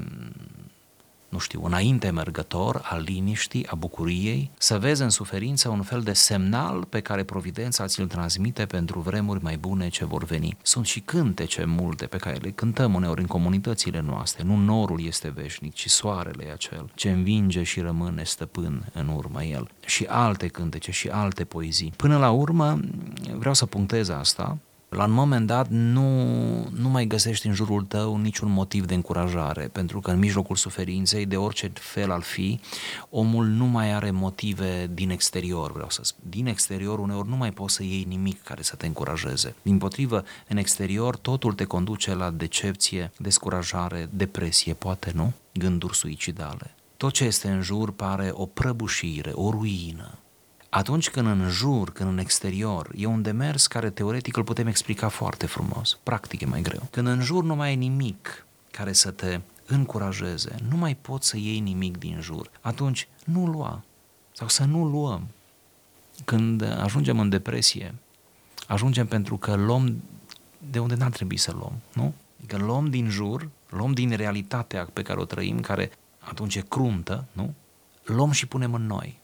nu 1.34 1.40
știu, 1.40 1.64
înainte 1.64 2.10
mergător 2.10 2.82
al 2.84 3.02
liniștii, 3.02 3.68
a 3.68 3.76
bucuriei, 3.76 4.52
să 4.58 4.78
vezi 4.78 5.02
în 5.02 5.10
suferință 5.10 5.70
un 5.70 5.82
fel 5.82 6.02
de 6.02 6.14
semnal 6.14 6.84
pe 6.84 7.00
care 7.00 7.24
Providența 7.24 7.86
ți-l 7.86 8.08
transmite 8.08 8.66
pentru 8.66 9.00
vremuri 9.00 9.44
mai 9.44 9.58
bune 9.58 9.90
ce 9.90 10.06
vor 10.06 10.24
veni. 10.24 10.58
Sunt 10.62 10.86
și 10.86 11.00
cântece 11.00 11.66
multe 11.66 12.06
pe 12.06 12.18
care 12.18 12.36
le 12.36 12.52
cântăm 12.52 12.94
uneori 12.94 13.22
în 13.22 13.28
comunitățile 13.28 14.02
noastre. 14.02 14.44
Nu 14.44 14.56
norul 14.56 15.06
este 15.06 15.30
veșnic, 15.30 15.74
ci 15.74 15.90
soarele 15.90 16.46
e 16.46 16.52
acel, 16.52 16.92
ce 16.96 17.10
învinge 17.10 17.64
și 17.64 17.80
rămâne 17.80 18.24
stăpân 18.24 18.86
în 18.94 19.08
urma 19.08 19.44
el. 19.44 19.70
Și 19.86 20.06
alte 20.10 20.48
cântece 20.48 20.92
și 20.92 21.08
alte 21.08 21.44
poezii. 21.44 21.94
Până 21.98 22.18
la 22.18 22.32
urmă, 22.32 22.80
vreau 23.38 23.54
să 23.54 23.66
punctez 23.66 24.10
asta, 24.10 24.58
la 24.94 25.04
un 25.04 25.12
moment 25.12 25.48
dat 25.48 25.68
nu, 25.70 26.10
nu 26.70 26.90
mai 26.90 27.06
găsești 27.06 27.48
în 27.48 27.54
jurul 27.54 27.84
tău 27.84 28.18
niciun 28.18 28.52
motiv 28.52 28.86
de 28.86 28.94
încurajare, 28.94 29.70
pentru 29.72 30.00
că 30.00 30.12
în 30.12 30.20
mijlocul 30.20 30.56
suferinței, 30.56 31.26
de 31.26 31.38
orice 31.38 31.72
fel 31.74 32.12
al 32.12 32.22
fi, 32.22 32.60
omul 33.10 33.46
nu 33.46 33.66
mai 33.66 33.94
are 33.94 34.12
motive 34.12 34.90
din 34.94 35.10
exterior, 35.10 35.72
vreau 35.72 35.90
să 35.90 36.02
spun. 36.04 36.24
Din 36.30 36.48
exterior 36.48 37.00
uneori 37.00 37.30
nu 37.30 37.36
mai 37.36 37.52
poți 37.52 37.74
să 37.74 37.84
iei 37.84 38.06
nimic 38.08 38.44
care 38.44 38.62
să 38.62 38.76
te 38.76 38.86
încurajeze. 38.86 39.56
Din 39.62 39.78
potrivă, 39.78 40.24
în 40.48 40.58
exterior 40.58 41.16
totul 41.16 41.54
te 41.54 41.64
conduce 41.64 42.14
la 42.14 42.30
decepție, 42.30 43.12
descurajare, 43.18 44.10
depresie, 44.12 44.74
poate 44.74 45.12
nu? 45.16 45.34
Gânduri 45.54 45.96
suicidale. 45.96 46.76
Tot 46.98 47.14
ce 47.14 47.24
este 47.24 47.48
în 47.48 47.62
jur 47.62 47.92
pare 47.92 48.30
o 48.34 48.46
prăbușire, 48.46 49.32
o 49.34 49.50
ruină, 49.50 50.18
atunci 50.76 51.10
când 51.10 51.28
în 51.28 51.50
jur, 51.50 51.92
când 51.92 52.10
în 52.10 52.18
exterior, 52.18 52.90
e 52.96 53.06
un 53.06 53.22
demers 53.22 53.68
care 53.68 53.90
teoretic 53.90 54.38
îl 54.38 54.44
putem 54.44 54.68
explica 54.68 55.08
foarte 55.08 55.46
frumos, 55.46 55.98
practic 56.04 56.42
e 56.42 56.46
mai 56.46 56.62
greu. 56.62 56.88
Când 56.92 57.08
în 57.08 57.22
jur 57.22 57.44
nu 57.44 57.56
mai 57.56 57.72
e 57.72 57.76
nimic 57.76 58.46
care 58.72 58.94
să 58.94 59.12
te 59.12 59.40
încurajeze, 59.66 60.56
nu 60.70 60.78
mai 60.78 60.96
poți 60.96 61.28
să 61.28 61.38
iei 61.38 61.60
nimic 61.60 61.98
din 61.98 62.20
jur, 62.22 62.50
atunci 62.62 63.08
nu 63.26 63.46
lua 63.46 63.84
sau 64.32 64.48
să 64.48 64.64
nu 64.64 64.86
luăm. 64.86 65.28
Când 66.26 66.62
ajungem 66.82 67.20
în 67.20 67.30
depresie, 67.30 67.96
ajungem 68.68 69.08
pentru 69.08 69.38
că 69.38 69.56
luăm 69.56 70.04
de 70.72 70.80
unde 70.80 70.96
n-ar 70.96 71.12
trebui 71.12 71.38
să 71.38 71.52
luăm, 71.52 71.74
nu? 71.94 72.14
Adică 72.38 72.58
luăm 72.58 72.90
din 72.90 73.10
jur, 73.10 73.50
luăm 73.70 73.92
din 73.92 74.16
realitatea 74.16 74.90
pe 74.94 75.02
care 75.02 75.20
o 75.20 75.26
trăim, 75.26 75.60
care 75.60 75.92
atunci 76.20 76.56
e 76.56 76.62
cruntă, 76.62 77.26
nu? 77.32 77.54
Luăm 78.04 78.32
și 78.32 78.48
punem 78.48 78.74
în 78.74 78.86
noi. 78.86 79.22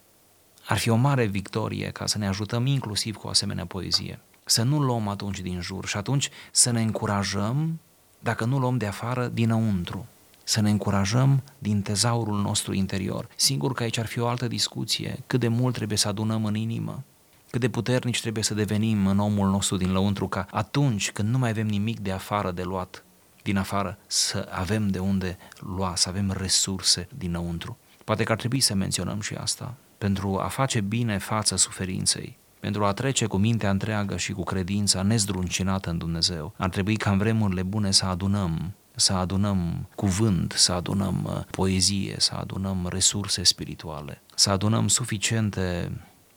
Ar 0.65 0.77
fi 0.77 0.89
o 0.89 0.95
mare 0.95 1.25
victorie 1.25 1.89
ca 1.89 2.05
să 2.05 2.17
ne 2.17 2.27
ajutăm 2.27 2.65
inclusiv 2.65 3.15
cu 3.15 3.27
o 3.27 3.29
asemenea 3.29 3.65
poezie. 3.65 4.19
Să 4.45 4.63
nu 4.63 4.79
luăm 4.79 5.07
atunci 5.07 5.39
din 5.39 5.61
jur 5.61 5.85
și 5.85 5.97
atunci 5.97 6.29
să 6.51 6.71
ne 6.71 6.81
încurajăm, 6.81 7.79
dacă 8.19 8.45
nu 8.45 8.59
luăm 8.59 8.77
de 8.77 8.85
afară, 8.85 9.27
dinăuntru. 9.27 10.05
Să 10.43 10.61
ne 10.61 10.69
încurajăm 10.69 11.43
din 11.59 11.81
tezaurul 11.81 12.41
nostru 12.41 12.73
interior. 12.73 13.27
Sigur 13.35 13.73
că 13.73 13.83
aici 13.83 13.97
ar 13.97 14.05
fi 14.05 14.19
o 14.19 14.27
altă 14.27 14.47
discuție, 14.47 15.23
cât 15.27 15.39
de 15.39 15.47
mult 15.47 15.73
trebuie 15.75 15.97
să 15.97 16.07
adunăm 16.07 16.45
în 16.45 16.55
inimă, 16.55 17.03
cât 17.49 17.59
de 17.59 17.69
puternici 17.69 18.21
trebuie 18.21 18.43
să 18.43 18.53
devenim 18.53 19.07
în 19.07 19.19
omul 19.19 19.49
nostru 19.49 19.77
din 19.77 19.91
lăuntru 19.91 20.27
ca 20.27 20.47
atunci 20.51 21.11
când 21.11 21.29
nu 21.29 21.37
mai 21.37 21.49
avem 21.49 21.67
nimic 21.67 21.99
de 21.99 22.11
afară 22.11 22.51
de 22.51 22.63
luat, 22.63 23.03
din 23.43 23.57
afară, 23.57 23.97
să 24.07 24.49
avem 24.51 24.87
de 24.87 24.99
unde 24.99 25.37
lua, 25.59 25.95
să 25.95 26.09
avem 26.09 26.31
resurse 26.37 27.07
dinăuntru. 27.17 27.77
Poate 28.03 28.23
că 28.23 28.31
ar 28.31 28.37
trebui 28.37 28.59
să 28.59 28.73
menționăm 28.73 29.21
și 29.21 29.33
asta 29.33 29.75
pentru 29.99 30.39
a 30.39 30.47
face 30.47 30.81
bine 30.81 31.17
față 31.17 31.55
suferinței, 31.55 32.37
pentru 32.59 32.85
a 32.85 32.93
trece 32.93 33.25
cu 33.25 33.37
mintea 33.37 33.69
întreagă 33.69 34.17
și 34.17 34.31
cu 34.31 34.43
credința 34.43 35.01
nezdruncinată 35.01 35.89
în 35.89 35.97
Dumnezeu. 35.97 36.53
Ar 36.57 36.69
trebui 36.69 36.95
ca 36.95 37.11
în 37.11 37.17
vremurile 37.17 37.63
bune 37.63 37.91
să 37.91 38.05
adunăm 38.05 38.73
să 38.99 39.13
adunăm 39.13 39.87
cuvânt, 39.95 40.51
să 40.51 40.71
adunăm 40.71 41.23
uh, 41.23 41.43
poezie, 41.51 42.15
să 42.17 42.33
adunăm 42.33 42.87
resurse 42.89 43.43
spirituale, 43.43 44.21
să 44.35 44.49
adunăm 44.49 44.87
suficiente 44.87 45.91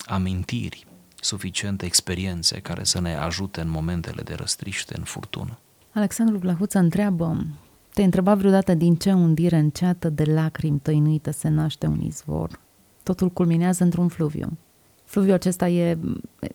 amintiri, 0.07 0.87
suficiente 1.21 1.85
experiențe 1.85 2.61
care 2.61 2.85
să 2.85 3.00
ne 3.00 3.16
ajute 3.16 3.61
în 3.61 3.69
momentele 3.69 4.23
de 4.23 4.35
răstriște, 4.35 4.95
în 4.97 5.04
furtună. 5.04 5.59
Alexandru 5.92 6.38
Blahuță 6.38 6.78
întreabă, 6.78 7.47
te-ai 7.92 8.04
întrebat 8.04 8.38
vreodată 8.38 8.75
din 8.75 8.97
ce 8.97 9.12
undire 9.12 9.57
înceată 9.57 10.09
de 10.09 10.25
lacrimi 10.25 10.78
tăinuită 10.78 11.31
se 11.31 11.49
naște 11.49 11.87
un 11.87 12.00
izvor? 12.00 12.61
Totul 13.02 13.28
culminează 13.30 13.85
într-un 13.85 14.09
fluviu. 14.09 14.59
Fluviul 15.04 15.35
acesta 15.35 15.68
e 15.68 15.99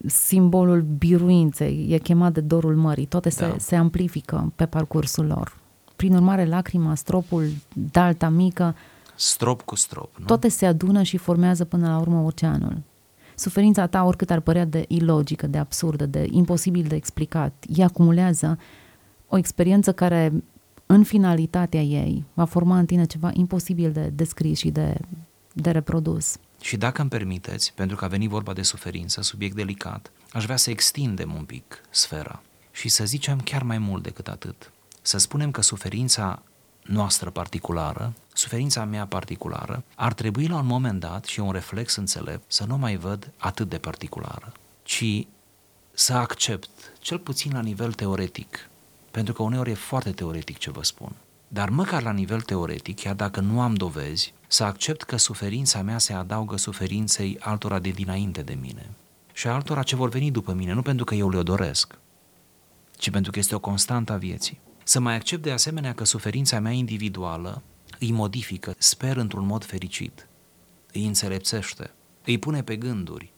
simbolul 0.05 0.81
biruinței, 0.81 1.87
e 1.89 1.97
chemat 1.97 2.33
de 2.33 2.41
dorul 2.41 2.75
mării, 2.75 3.05
toate 3.05 3.29
se, 3.29 3.47
da. 3.47 3.55
se 3.57 3.75
amplifică 3.75 4.51
pe 4.55 4.65
parcursul 4.65 5.25
lor. 5.25 5.57
Prin 5.95 6.13
urmare, 6.13 6.45
lacrima, 6.45 6.95
stropul, 6.95 7.49
dalta 7.73 8.29
mică, 8.29 8.75
strop 9.15 9.61
cu 9.61 9.75
strop, 9.75 10.15
nu? 10.17 10.25
toate 10.25 10.47
se 10.47 10.65
adună 10.65 11.03
și 11.03 11.17
formează 11.17 11.65
până 11.65 11.87
la 11.87 11.99
urmă 11.99 12.19
oceanul. 12.19 12.81
Suferința 13.35 13.87
ta, 13.87 14.03
oricât 14.03 14.29
ar 14.29 14.39
părea 14.39 14.65
de 14.65 14.85
ilogică, 14.87 15.47
de 15.47 15.57
absurdă, 15.57 16.05
de 16.05 16.27
imposibil 16.31 16.85
de 16.87 16.95
explicat, 16.95 17.65
ea 17.75 17.85
acumulează 17.85 18.57
o 19.27 19.37
experiență 19.37 19.91
care, 19.93 20.43
în 20.85 21.03
finalitatea 21.03 21.81
ei, 21.81 22.25
va 22.33 22.45
forma 22.45 22.77
în 22.77 22.85
tine 22.85 23.05
ceva 23.05 23.29
imposibil 23.33 23.91
de 23.91 24.11
descris 24.15 24.57
și 24.57 24.69
de 24.69 24.97
de 25.61 25.71
reprodus. 25.71 26.35
Și 26.61 26.77
dacă 26.77 27.01
îmi 27.01 27.09
permiteți, 27.09 27.73
pentru 27.73 27.95
că 27.95 28.05
a 28.05 28.07
venit 28.07 28.29
vorba 28.29 28.53
de 28.53 28.61
suferință, 28.61 29.21
subiect 29.21 29.55
delicat, 29.55 30.11
aș 30.31 30.43
vrea 30.43 30.55
să 30.55 30.69
extindem 30.69 31.33
un 31.33 31.43
pic 31.43 31.81
sfera 31.89 32.41
și 32.71 32.89
să 32.89 33.05
zicem 33.05 33.39
chiar 33.39 33.63
mai 33.63 33.77
mult 33.77 34.03
decât 34.03 34.27
atât. 34.27 34.71
Să 35.01 35.17
spunem 35.17 35.51
că 35.51 35.61
suferința 35.61 36.41
noastră 36.81 37.29
particulară, 37.29 38.13
suferința 38.33 38.85
mea 38.85 39.05
particulară, 39.05 39.83
ar 39.95 40.13
trebui 40.13 40.47
la 40.47 40.57
un 40.57 40.65
moment 40.65 40.99
dat, 40.99 41.25
și 41.25 41.39
un 41.39 41.51
reflex 41.51 41.95
înțelept, 41.95 42.51
să 42.51 42.65
nu 42.65 42.77
mai 42.77 42.95
văd 42.95 43.31
atât 43.37 43.69
de 43.69 43.77
particulară, 43.77 44.51
ci 44.83 45.27
să 45.91 46.13
accept, 46.13 46.69
cel 46.99 47.19
puțin 47.19 47.51
la 47.53 47.61
nivel 47.61 47.93
teoretic, 47.93 48.69
pentru 49.11 49.33
că 49.33 49.43
uneori 49.43 49.71
e 49.71 49.73
foarte 49.73 50.11
teoretic 50.11 50.57
ce 50.57 50.71
vă 50.71 50.83
spun, 50.83 51.11
dar 51.47 51.69
măcar 51.69 52.03
la 52.03 52.11
nivel 52.11 52.41
teoretic, 52.41 52.99
chiar 52.99 53.15
dacă 53.15 53.39
nu 53.39 53.61
am 53.61 53.73
dovezi, 53.73 54.33
să 54.47 54.63
accept 54.63 55.03
că 55.03 55.17
suferința 55.17 55.81
mea 55.81 55.97
se 55.97 56.13
adaugă 56.13 56.57
suferinței 56.57 57.37
altora 57.39 57.79
de 57.79 57.89
dinainte 57.89 58.41
de 58.41 58.53
mine 58.53 58.89
și 59.33 59.47
altora 59.47 59.83
ce 59.83 59.95
vor 59.95 60.09
veni 60.09 60.31
după 60.31 60.53
mine, 60.53 60.73
nu 60.73 60.81
pentru 60.81 61.05
că 61.05 61.15
eu 61.15 61.29
le-o 61.29 61.43
doresc, 61.43 61.97
ci 62.97 63.09
pentru 63.09 63.31
că 63.31 63.39
este 63.39 63.55
o 63.55 63.59
constantă 63.59 64.13
a 64.13 64.17
vieții. 64.17 64.59
Să 64.83 64.99
mai 64.99 65.15
accept 65.15 65.41
de 65.43 65.51
asemenea 65.51 65.93
că 65.93 66.03
suferința 66.03 66.59
mea 66.59 66.71
individuală 66.71 67.61
îi 67.99 68.11
modifică, 68.11 68.75
sper 68.77 69.17
într-un 69.17 69.45
mod 69.45 69.65
fericit, 69.65 70.27
îi 70.93 71.05
înțelepțește, 71.05 71.91
îi 72.25 72.37
pune 72.37 72.63
pe 72.63 72.75
gânduri 72.75 73.33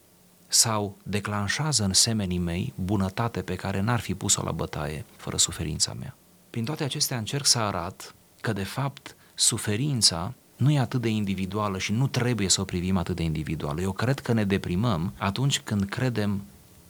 sau 0.47 0.97
declanșează 1.03 1.83
în 1.83 1.93
semenii 1.93 2.37
mei 2.37 2.73
bunătate 2.75 3.41
pe 3.41 3.55
care 3.55 3.79
n-ar 3.79 3.99
fi 3.99 4.15
pus-o 4.15 4.43
la 4.43 4.51
bătaie 4.51 5.05
fără 5.15 5.37
suferința 5.37 5.93
mea. 5.93 6.15
Prin 6.49 6.65
toate 6.65 6.83
acestea 6.83 7.17
încerc 7.17 7.45
să 7.45 7.59
arat 7.59 8.15
că 8.41 8.53
de 8.53 8.63
fapt 8.63 9.15
suferința 9.35 10.33
nu 10.59 10.71
e 10.71 10.79
atât 10.79 11.01
de 11.01 11.09
individuală 11.09 11.77
și 11.77 11.91
nu 11.91 12.07
trebuie 12.07 12.49
să 12.49 12.61
o 12.61 12.63
privim 12.63 12.97
atât 12.97 13.15
de 13.15 13.23
individuală. 13.23 13.81
Eu 13.81 13.91
cred 13.91 14.19
că 14.19 14.33
ne 14.33 14.43
deprimăm 14.43 15.13
atunci 15.17 15.59
când 15.59 15.83
credem, 15.83 16.41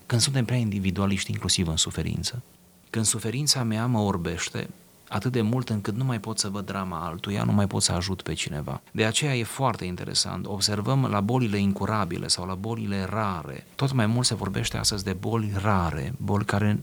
când 0.05 0.21
suntem 0.21 0.45
prea 0.45 0.57
individualiști, 0.57 1.31
inclusiv 1.31 1.67
în 1.67 1.77
suferință. 1.77 2.41
Când 2.89 3.05
suferința 3.05 3.63
mea 3.63 3.85
mă 3.85 3.99
orbește 3.99 4.69
atât 5.09 5.31
de 5.31 5.41
mult 5.41 5.69
încât 5.69 5.95
nu 5.95 6.03
mai 6.03 6.19
pot 6.19 6.39
să 6.39 6.49
văd 6.49 6.65
drama 6.65 7.05
altuia, 7.05 7.43
nu 7.43 7.51
mai 7.51 7.67
pot 7.67 7.81
să 7.81 7.91
ajut 7.91 8.21
pe 8.21 8.33
cineva. 8.33 8.81
De 8.91 9.05
aceea 9.05 9.35
e 9.35 9.43
foarte 9.43 9.85
interesant. 9.85 10.45
Observăm 10.45 11.05
la 11.05 11.21
bolile 11.21 11.57
incurabile 11.57 12.27
sau 12.27 12.45
la 12.45 12.55
bolile 12.55 13.03
rare. 13.09 13.65
Tot 13.75 13.91
mai 13.91 14.05
mult 14.05 14.25
se 14.25 14.35
vorbește 14.35 14.77
astăzi 14.77 15.03
de 15.03 15.13
boli 15.13 15.51
rare, 15.61 16.13
boli 16.17 16.45
care 16.45 16.79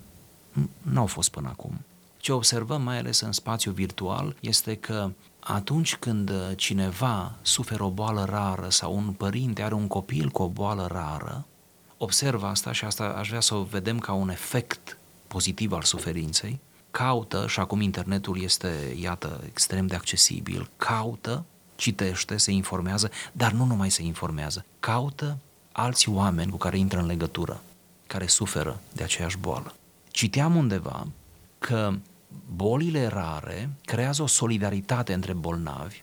nu 0.82 1.00
au 1.00 1.06
fost 1.06 1.30
până 1.30 1.48
acum. 1.48 1.80
Ce 2.16 2.32
observăm 2.32 2.82
mai 2.82 2.98
ales 2.98 3.20
în 3.20 3.32
spațiu 3.32 3.70
virtual 3.70 4.36
este 4.40 4.74
că 4.74 5.10
atunci 5.48 5.96
când 5.96 6.32
cineva 6.54 7.34
suferă 7.42 7.82
o 7.84 7.90
boală 7.90 8.24
rară 8.24 8.68
sau 8.68 8.96
un 8.96 9.12
părinte 9.12 9.62
are 9.62 9.74
un 9.74 9.86
copil 9.86 10.28
cu 10.28 10.42
o 10.42 10.48
boală 10.48 10.86
rară, 10.86 11.46
observă 11.96 12.46
asta 12.46 12.72
și 12.72 12.84
asta 12.84 13.04
aș 13.04 13.28
vrea 13.28 13.40
să 13.40 13.54
o 13.54 13.62
vedem 13.62 13.98
ca 13.98 14.12
un 14.12 14.28
efect 14.28 14.98
pozitiv 15.26 15.72
al 15.72 15.82
suferinței, 15.82 16.60
caută, 16.90 17.46
și 17.48 17.60
acum 17.60 17.80
internetul 17.80 18.42
este, 18.42 18.96
iată, 19.00 19.40
extrem 19.46 19.86
de 19.86 19.94
accesibil, 19.94 20.70
caută, 20.76 21.44
citește, 21.76 22.36
se 22.36 22.50
informează, 22.50 23.10
dar 23.32 23.52
nu 23.52 23.64
numai 23.64 23.90
se 23.90 24.02
informează, 24.02 24.64
caută 24.80 25.38
alți 25.72 26.08
oameni 26.08 26.50
cu 26.50 26.56
care 26.56 26.78
intră 26.78 26.98
în 26.98 27.06
legătură 27.06 27.60
care 28.06 28.26
suferă 28.26 28.80
de 28.92 29.02
aceeași 29.02 29.38
boală. 29.38 29.74
Citeam 30.10 30.56
undeva 30.56 31.06
că 31.58 31.92
bolile 32.54 33.06
rare 33.06 33.70
creează 33.84 34.22
o 34.22 34.26
solidaritate 34.26 35.12
între 35.12 35.32
bolnavi, 35.32 36.02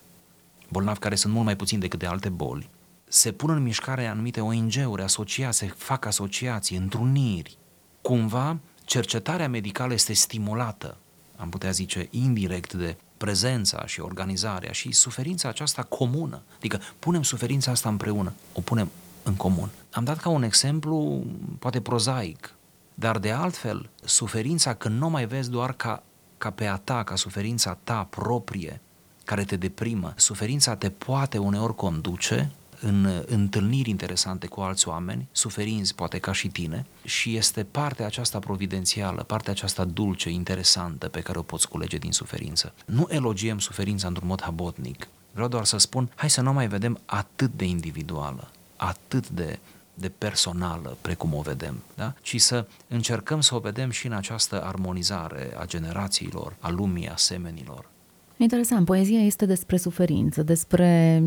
bolnavi 0.70 1.00
care 1.00 1.16
sunt 1.16 1.34
mult 1.34 1.46
mai 1.46 1.56
puțini 1.56 1.82
decât 1.82 2.00
de 2.00 2.06
alte 2.06 2.30
boli, 2.30 2.70
se 3.08 3.32
pun 3.32 3.50
în 3.50 3.62
mișcare 3.62 4.06
anumite 4.06 4.42
ONG-uri, 4.42 5.02
asociații, 5.02 5.68
se 5.68 5.74
fac 5.78 6.06
asociații, 6.06 6.78
întruniri. 6.78 7.58
Cumva, 8.02 8.58
cercetarea 8.86 9.50
medicală 9.50 9.94
este 9.94 10.14
stimulată, 10.14 10.98
am 11.36 11.50
putea 11.50 11.72
zice, 11.72 12.08
indirect 12.10 12.74
de 12.74 12.98
prezența 13.18 13.86
și 13.86 14.02
organizarea 14.02 14.72
și 14.72 14.92
suferința 14.92 15.50
aceasta 15.50 15.84
comună. 15.84 16.42
Adică 16.56 16.80
punem 17.00 17.24
suferința 17.24 17.72
asta 17.72 17.90
împreună, 17.90 18.34
o 18.54 18.62
punem 18.62 18.92
în 19.24 19.36
comun. 19.36 19.70
Am 19.92 20.04
dat 20.04 20.18
ca 20.18 20.30
un 20.30 20.44
exemplu, 20.44 21.24
poate 21.60 21.82
prozaic, 21.82 22.54
dar 22.94 23.20
de 23.20 23.32
altfel, 23.32 23.90
suferința 24.04 24.74
când 24.74 25.00
nu 25.00 25.10
mai 25.10 25.26
vezi 25.26 25.50
doar 25.50 25.74
ca, 25.74 26.04
ca 26.44 26.50
pe 26.50 26.66
a 26.66 26.76
ta, 26.76 27.04
ca 27.04 27.16
suferința 27.16 27.78
ta 27.84 28.08
proprie, 28.10 28.82
care 29.26 29.44
te 29.44 29.56
deprimă, 29.56 30.14
suferința 30.18 30.76
te 30.76 30.90
poate 30.90 31.38
uneori 31.38 31.76
conduce 31.76 32.52
în 32.82 33.24
întâlniri 33.28 33.90
interesante 33.90 34.48
cu 34.48 34.62
alți 34.62 34.88
oameni, 34.88 35.28
suferinți 35.32 35.96
poate 35.96 36.20
ca 36.20 36.32
și 36.32 36.48
tine, 36.48 36.86
și 37.04 37.36
este 37.36 37.64
partea 37.64 38.06
aceasta 38.06 38.40
providențială, 38.40 39.24
partea 39.24 39.52
aceasta 39.52 39.86
dulce, 39.86 40.30
interesantă 40.30 41.08
pe 41.08 41.22
care 41.22 41.38
o 41.38 41.42
poți 41.42 41.68
culege 41.68 41.98
din 41.98 42.12
suferință. 42.12 42.74
Nu 42.86 43.08
elogiem 43.10 43.60
suferința 43.60 44.08
într-un 44.08 44.28
mod 44.28 44.42
habotnic. 44.42 45.08
Vreau 45.32 45.48
doar 45.48 45.66
să 45.66 45.78
spun, 45.78 46.10
hai 46.16 46.30
să 46.30 46.42
nu 46.42 46.54
mai 46.54 46.68
vedem 46.68 47.00
atât 47.06 47.52
de 47.56 47.66
individuală, 47.66 48.52
atât 48.76 49.30
de 49.30 49.60
de 49.94 50.10
personală, 50.18 50.98
precum 51.02 51.34
o 51.34 51.42
vedem, 51.42 51.76
da? 51.96 52.14
ci 52.22 52.42
să 52.42 52.66
încercăm 52.88 53.42
să 53.42 53.56
o 53.56 53.60
vedem 53.60 53.90
și 53.90 54.06
în 54.06 54.14
această 54.14 54.64
armonizare 54.64 55.54
a 55.58 55.66
generațiilor, 55.66 56.56
a 56.60 56.70
lumii, 56.70 57.10
a 57.10 57.16
semenilor. 57.16 57.90
Interesant, 58.38 58.86
poezia 58.86 59.20
este 59.20 59.46
despre 59.46 59.78
suferință, 59.78 60.44
despre 60.44 61.24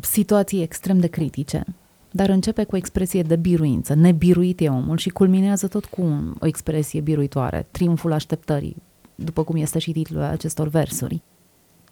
situații 0.00 0.62
extrem 0.62 0.98
de 0.98 1.06
critice, 1.06 1.64
dar 2.10 2.28
începe 2.28 2.64
cu 2.64 2.74
o 2.74 2.78
expresie 2.78 3.22
de 3.22 3.36
biruință, 3.36 3.94
nebiruit 3.94 4.60
e 4.60 4.68
omul 4.68 4.96
și 4.96 5.08
culminează 5.08 5.68
tot 5.68 5.84
cu 5.84 6.02
o 6.40 6.46
expresie 6.46 7.00
biruitoare, 7.00 7.66
triumful 7.70 8.12
așteptării, 8.12 8.76
după 9.14 9.44
cum 9.44 9.56
este 9.56 9.78
și 9.78 9.92
titlul 9.92 10.22
acestor 10.22 10.68
versuri. 10.68 11.22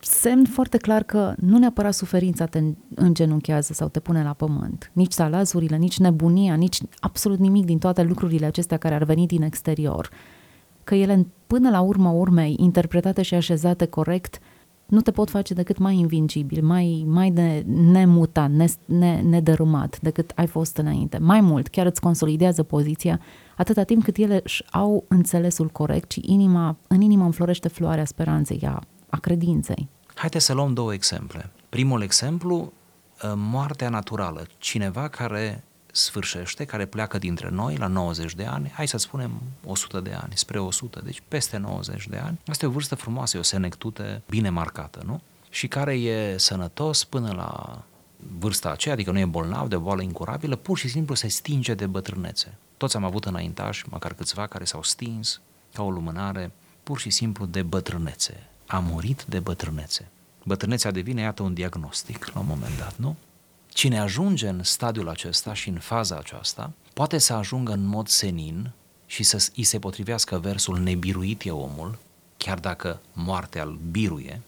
Semn 0.05 0.45
foarte 0.45 0.77
clar 0.77 1.03
că 1.03 1.35
nu 1.37 1.59
neapărat 1.59 1.95
suferința 1.95 2.47
te 2.47 2.63
îngenunchează 2.95 3.73
sau 3.73 3.89
te 3.89 4.01
pune 4.01 4.23
la 4.23 4.33
pământ, 4.33 4.91
nici 4.93 5.13
salazurile, 5.13 5.77
nici 5.77 5.99
nebunia, 5.99 6.55
nici 6.55 6.79
absolut 7.01 7.39
nimic 7.39 7.65
din 7.65 7.79
toate 7.79 8.03
lucrurile 8.03 8.47
acestea 8.47 8.77
care 8.77 8.95
ar 8.95 9.05
veni 9.05 9.27
din 9.27 9.43
exterior, 9.43 10.11
că 10.85 10.95
ele 10.95 11.27
până 11.47 11.71
la 11.71 11.81
urmă 11.81 12.11
urmei, 12.11 12.57
interpretate 12.59 13.23
și 13.23 13.35
așezate 13.35 13.87
corect, 13.87 14.39
nu 14.87 15.01
te 15.01 15.11
pot 15.11 15.31
face 15.31 15.55
decât 15.55 15.79
mai 15.79 15.97
invincibil, 15.97 16.65
mai, 16.65 17.05
mai 17.07 17.31
de 17.31 17.65
nemutat, 17.67 18.51
ne, 18.51 18.67
ne, 18.85 19.21
nedărâmat 19.21 20.01
decât 20.01 20.33
ai 20.35 20.47
fost 20.47 20.77
înainte. 20.77 21.19
Mai 21.19 21.41
mult, 21.41 21.69
chiar 21.69 21.87
îți 21.87 22.01
consolidează 22.01 22.63
poziția 22.63 23.21
atâta 23.57 23.83
timp 23.83 24.05
cât 24.05 24.17
ele 24.17 24.41
își 24.45 24.65
au 24.71 25.05
înțelesul 25.09 25.69
corect 25.69 26.11
și 26.11 26.23
inima, 26.25 26.77
în 26.87 27.01
inima 27.01 27.25
înflorește 27.25 27.69
floarea 27.69 28.05
speranței, 28.05 28.61
a, 28.67 28.83
a 29.13 29.19
credinței. 29.19 29.89
Haideți 30.15 30.45
să 30.45 30.53
luăm 30.53 30.75
două 30.75 30.93
exemple. 30.93 31.51
Primul 31.69 32.03
exemplu, 32.03 32.73
uh, 33.23 33.33
moartea 33.35 33.89
naturală. 33.89 34.47
Cineva 34.59 35.09
care 35.09 35.65
sfârșește, 35.93 36.65
care 36.65 36.87
pleacă 36.87 37.19
dintre 37.19 37.49
noi 37.49 37.77
la 37.77 37.87
90 37.87 38.35
de 38.35 38.45
ani, 38.45 38.71
hai 38.75 38.89
să 38.89 38.97
spunem 38.97 39.31
100 39.65 40.01
de 40.01 40.13
ani, 40.13 40.33
spre 40.35 40.59
100, 40.59 41.01
deci 41.05 41.23
peste 41.29 41.57
90 41.57 42.09
de 42.09 42.17
ani. 42.17 42.39
Asta 42.47 42.65
e 42.65 42.69
o 42.69 42.73
vârstă 42.73 42.95
frumoasă, 42.95 43.37
e 43.37 43.41
o 43.41 43.43
senectute 43.43 44.23
bine 44.29 44.51
marcată, 44.51 45.03
nu? 45.07 45.21
Și 45.51 45.69
care 45.69 45.95
e 45.95 46.39
sănătos 46.39 47.05
până 47.05 47.33
la 47.33 47.83
vârsta 48.39 48.71
aceea, 48.71 48.95
adică 48.95 49.11
nu 49.11 49.19
e 49.19 49.25
bolnav 49.25 49.69
de 49.69 49.77
boală 49.77 50.03
incurabilă, 50.03 50.57
pur 50.57 50.79
și 50.79 50.89
simplu 50.89 51.15
se 51.15 51.29
stinge 51.29 51.75
de 51.75 51.87
bătrânețe. 51.87 52.55
Toți 52.77 52.97
am 52.97 53.05
avut 53.05 53.25
înaintași, 53.25 53.85
măcar 53.89 54.15
câțiva, 54.15 54.47
care 54.47 54.65
s-au 54.65 54.83
stins 54.83 55.41
ca 55.73 55.83
o 55.83 55.91
lumânare, 55.91 56.53
pur 56.83 56.99
și 56.99 57.11
simplu 57.11 57.47
de 57.47 57.63
bătrânețe. 57.63 58.47
A 58.73 58.79
murit 58.79 59.25
de 59.25 59.41
bătrânețe. 59.41 60.09
Bătrânețea 60.45 60.91
devine, 60.91 61.21
iată, 61.21 61.43
un 61.43 61.55
diagnostic 61.55 62.27
la 62.33 62.41
un 62.41 62.47
moment 62.47 62.79
dat, 62.79 62.97
nu? 62.97 63.17
Cine 63.69 63.99
ajunge 63.99 64.49
în 64.49 64.63
stadiul 64.63 65.09
acesta 65.09 65.55
și 65.55 65.69
în 65.69 65.79
faza 65.79 66.17
aceasta, 66.17 66.73
poate 66.95 67.19
să 67.19 67.33
ajungă 67.33 67.73
în 67.73 67.85
mod 67.85 68.09
senin 68.09 68.71
și 69.07 69.23
să 69.23 69.51
îi 69.57 69.63
se 69.63 69.79
potrivească 69.79 70.39
versul 70.39 70.79
nebiruit 70.79 71.45
e 71.45 71.51
omul, 71.51 71.99
chiar 72.37 72.59
dacă 72.59 73.01
moartea 73.13 73.63
îl 73.63 73.79
biruie, 73.91 74.41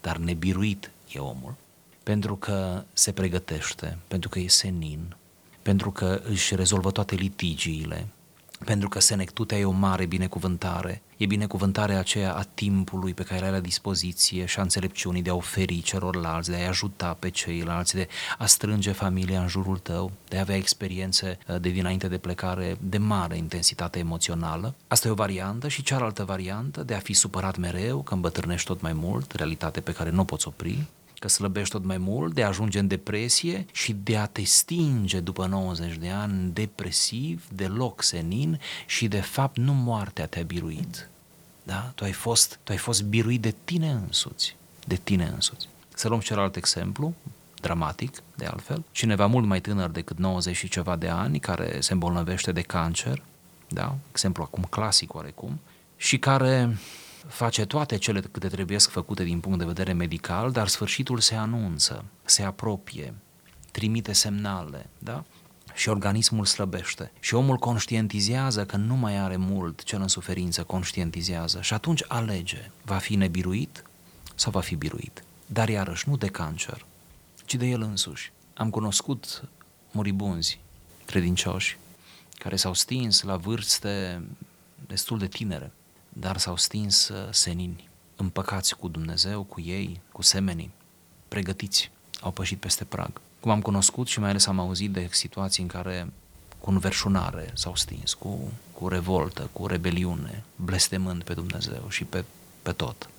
dar 0.00 0.16
nebiruit 0.16 0.90
e 1.12 1.18
omul, 1.18 1.54
pentru 2.02 2.36
că 2.36 2.84
se 2.92 3.12
pregătește, 3.12 3.98
pentru 4.08 4.28
că 4.28 4.38
e 4.38 4.48
senin, 4.48 5.16
pentru 5.62 5.90
că 5.90 6.22
își 6.28 6.54
rezolvă 6.54 6.90
toate 6.90 7.14
litigiile, 7.14 8.06
pentru 8.64 8.88
că 8.88 9.00
senectutea 9.00 9.58
e 9.58 9.64
o 9.64 9.70
mare 9.70 10.06
binecuvântare, 10.06 11.02
e 11.20 11.26
binecuvântarea 11.26 11.98
aceea 11.98 12.34
a 12.34 12.42
timpului 12.42 13.14
pe 13.14 13.22
care 13.22 13.44
ai 13.44 13.50
la 13.50 13.60
dispoziție 13.60 14.44
și 14.44 14.58
a 14.58 14.62
înțelepciunii 14.62 15.22
de 15.22 15.30
a 15.30 15.34
oferi 15.34 15.80
celorlalți, 15.80 16.50
de 16.50 16.56
a-i 16.56 16.66
ajuta 16.66 17.16
pe 17.18 17.28
ceilalți, 17.28 17.94
de 17.94 18.08
a 18.38 18.46
strânge 18.46 18.92
familia 18.92 19.40
în 19.40 19.48
jurul 19.48 19.78
tău, 19.78 20.12
de 20.28 20.36
a 20.36 20.40
avea 20.40 20.56
experiențe 20.56 21.38
uh, 21.48 21.60
de 21.60 21.68
dinainte 21.68 22.08
de 22.08 22.18
plecare 22.18 22.76
de 22.80 22.98
mare 22.98 23.36
intensitate 23.36 23.98
emoțională. 23.98 24.74
Asta 24.88 25.08
e 25.08 25.10
o 25.10 25.14
variantă 25.14 25.68
și 25.68 25.82
cealaltă 25.82 26.24
variantă 26.24 26.82
de 26.82 26.94
a 26.94 26.98
fi 26.98 27.12
supărat 27.12 27.56
mereu, 27.56 28.02
că 28.02 28.14
îmbătrânești 28.14 28.66
tot 28.66 28.80
mai 28.80 28.92
mult, 28.92 29.32
realitate 29.32 29.80
pe 29.80 29.92
care 29.92 30.10
nu 30.10 30.20
o 30.20 30.24
poți 30.24 30.48
opri, 30.48 30.86
că 31.20 31.28
slăbești 31.28 31.72
tot 31.72 31.84
mai 31.84 31.98
mult, 31.98 32.34
de 32.34 32.42
a 32.42 32.46
ajunge 32.46 32.78
în 32.78 32.86
depresie 32.86 33.66
și 33.72 33.92
de 33.92 34.16
a 34.16 34.26
te 34.26 34.42
stinge 34.42 35.20
după 35.20 35.46
90 35.46 35.96
de 35.96 36.08
ani 36.08 36.52
depresiv, 36.52 37.48
deloc 37.52 38.02
senin 38.02 38.60
și 38.86 39.08
de 39.08 39.20
fapt 39.20 39.56
nu 39.56 39.72
moartea 39.72 40.26
te-a 40.26 40.42
biruit. 40.42 41.09
Da? 41.70 41.92
Tu 41.94 42.04
ai 42.04 42.12
fost, 42.12 42.58
tu 42.62 42.72
ai 42.72 42.78
fost 42.78 43.02
biruit 43.02 43.40
de 43.40 43.54
tine 43.64 43.90
însuți, 43.90 44.56
de 44.86 44.96
tine 44.96 45.24
însuți. 45.24 45.68
Să 45.94 46.08
luăm 46.08 46.20
celălalt 46.20 46.56
exemplu, 46.56 47.14
dramatic, 47.60 48.22
de 48.34 48.46
altfel, 48.46 48.84
cineva 48.92 49.26
mult 49.26 49.46
mai 49.46 49.60
tânăr 49.60 49.90
decât 49.90 50.18
90 50.18 50.56
și 50.56 50.68
ceva 50.68 50.96
de 50.96 51.08
ani, 51.08 51.40
care 51.40 51.80
se 51.80 51.92
îmbolnăvește 51.92 52.52
de 52.52 52.60
cancer, 52.60 53.22
da? 53.68 53.96
exemplu 54.10 54.42
acum 54.42 54.66
clasic 54.70 55.14
oarecum, 55.14 55.60
și 55.96 56.18
care 56.18 56.76
face 57.26 57.64
toate 57.64 57.96
cele 57.96 58.20
câte 58.20 58.48
trebuie 58.48 58.78
făcute 58.78 59.24
din 59.24 59.40
punct 59.40 59.58
de 59.58 59.64
vedere 59.64 59.92
medical, 59.92 60.50
dar 60.52 60.68
sfârșitul 60.68 61.18
se 61.18 61.34
anunță, 61.34 62.04
se 62.24 62.42
apropie, 62.42 63.14
trimite 63.70 64.12
semnale, 64.12 64.86
da? 64.98 65.24
Și 65.80 65.88
organismul 65.88 66.44
slăbește. 66.44 67.12
Și 67.20 67.34
omul 67.34 67.56
conștientizează 67.56 68.66
că 68.66 68.76
nu 68.76 68.94
mai 68.94 69.16
are 69.16 69.36
mult 69.36 69.82
cel 69.82 70.00
în 70.00 70.08
suferință, 70.08 70.62
conștientizează. 70.62 71.60
Și 71.60 71.74
atunci 71.74 72.04
alege, 72.08 72.70
va 72.84 72.96
fi 72.96 73.16
nebiruit 73.16 73.84
sau 74.34 74.52
va 74.52 74.60
fi 74.60 74.74
biruit. 74.74 75.24
Dar 75.46 75.68
iarăși 75.68 76.08
nu 76.08 76.16
de 76.16 76.26
cancer, 76.26 76.86
ci 77.44 77.54
de 77.54 77.66
el 77.66 77.82
însuși. 77.82 78.32
Am 78.54 78.70
cunoscut 78.70 79.48
moribunzi 79.90 80.60
credincioși 81.04 81.78
care 82.38 82.56
s-au 82.56 82.74
stins 82.74 83.22
la 83.22 83.36
vârste 83.36 84.22
destul 84.86 85.18
de 85.18 85.26
tinere 85.26 85.72
dar 86.12 86.36
s-au 86.38 86.56
stins 86.56 87.08
uh, 87.08 87.28
senini, 87.30 87.88
împăcați 88.16 88.76
cu 88.76 88.88
Dumnezeu, 88.88 89.42
cu 89.42 89.60
ei, 89.60 90.00
cu 90.12 90.22
semenii, 90.22 90.70
pregătiți, 91.28 91.90
au 92.20 92.30
pășit 92.30 92.58
peste 92.58 92.84
prag. 92.84 93.20
Cum 93.40 93.50
am 93.50 93.60
cunoscut 93.60 94.06
și 94.06 94.20
mai 94.20 94.28
ales 94.28 94.46
am 94.46 94.58
auzit 94.58 94.92
de 94.92 95.08
situații 95.10 95.62
în 95.62 95.68
care 95.68 96.12
cu 96.60 96.70
înverșunare 96.70 97.50
s-au 97.54 97.76
stins, 97.76 98.14
cu, 98.14 98.52
cu 98.72 98.88
revoltă, 98.88 99.48
cu 99.52 99.66
rebeliune, 99.66 100.44
blestemând 100.56 101.22
pe 101.22 101.34
Dumnezeu 101.34 101.84
și 101.88 102.04
pe, 102.04 102.24
pe 102.62 102.72
tot. 102.72 103.10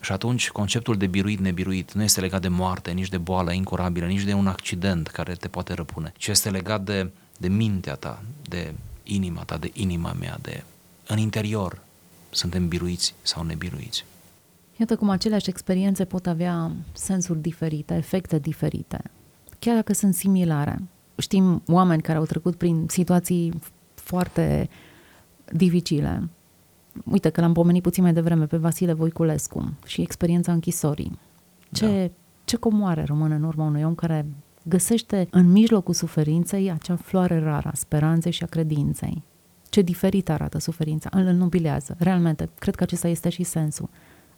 Și 0.00 0.12
atunci 0.12 0.50
conceptul 0.50 0.96
de 0.96 1.06
biruit 1.06 1.38
nebiruit 1.38 1.92
nu 1.92 2.02
este 2.02 2.20
legat 2.20 2.40
de 2.40 2.48
moarte, 2.48 2.90
nici 2.90 3.08
de 3.08 3.18
boală 3.18 3.52
incurabilă, 3.52 4.06
nici 4.06 4.22
de 4.22 4.32
un 4.32 4.46
accident 4.46 5.06
care 5.06 5.34
te 5.34 5.48
poate 5.48 5.72
răpune, 5.72 6.12
ci 6.16 6.26
este 6.26 6.50
legat 6.50 6.84
de, 6.84 7.10
de 7.38 7.48
mintea 7.48 7.94
ta, 7.94 8.22
de 8.42 8.74
inima 9.02 9.42
ta, 9.42 9.56
de 9.56 9.70
inima 9.74 10.12
mea, 10.12 10.38
de 10.42 10.62
în 11.06 11.18
interior, 11.18 11.78
suntem 12.30 12.68
biruiți 12.68 13.14
sau 13.22 13.42
nebiruiți. 13.42 14.04
Iată 14.76 14.96
cum 14.96 15.10
aceleași 15.10 15.48
experiențe 15.48 16.04
pot 16.04 16.26
avea 16.26 16.70
sensuri 16.92 17.40
diferite, 17.40 17.94
efecte 17.94 18.38
diferite, 18.38 19.02
chiar 19.58 19.74
dacă 19.74 19.92
sunt 19.92 20.14
similare. 20.14 20.82
Știm 21.16 21.62
oameni 21.66 22.02
care 22.02 22.18
au 22.18 22.24
trecut 22.24 22.54
prin 22.54 22.86
situații 22.88 23.60
foarte 23.94 24.68
dificile. 25.52 26.28
Uite 27.04 27.28
că 27.28 27.40
l-am 27.40 27.52
pomenit 27.52 27.82
puțin 27.82 28.02
mai 28.02 28.12
devreme 28.12 28.46
pe 28.46 28.56
Vasile 28.56 28.92
Voiculescu 28.92 29.72
și 29.86 30.00
experiența 30.00 30.52
închisorii. 30.52 31.18
Ce, 31.72 31.86
da. 32.06 32.12
ce 32.44 32.56
comoare 32.56 33.04
rămâne 33.04 33.34
în 33.34 33.42
urma 33.42 33.64
unui 33.64 33.82
om 33.82 33.94
care 33.94 34.26
găsește 34.62 35.28
în 35.30 35.52
mijlocul 35.52 35.94
suferinței 35.94 36.70
acea 36.70 36.96
floare 36.96 37.38
rară 37.38 37.68
a 37.68 37.74
speranței 37.74 38.32
și 38.32 38.42
a 38.42 38.46
credinței. 38.46 39.22
Ce 39.70 39.82
diferit 39.82 40.30
arată 40.30 40.58
suferința, 40.58 41.08
îl 41.12 41.26
înnobilează, 41.26 41.96
realmente, 41.98 42.48
cred 42.58 42.74
că 42.74 42.82
acesta 42.82 43.08
este 43.08 43.28
și 43.28 43.42
sensul 43.42 43.88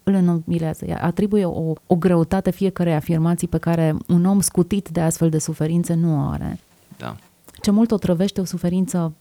îl 0.03 0.15
înnobilează, 0.15 0.85
atribuie 1.01 1.45
o, 1.45 1.73
o 1.87 1.97
greutate 1.97 2.51
fiecare 2.51 2.95
afirmații 2.95 3.49
pe 3.49 3.59
care 3.59 3.97
un 4.09 4.25
om 4.25 4.41
scutit 4.41 4.89
de 4.89 5.01
astfel 5.01 5.29
de 5.29 5.39
suferințe 5.39 5.95
nu 5.95 6.17
o 6.17 6.29
are. 6.29 6.59
Da. 6.99 7.17
Ce 7.61 7.71
mult 7.71 7.91
o 7.91 7.97
trăvește 7.97 8.41
o 8.41 8.45
suferință 8.45 9.13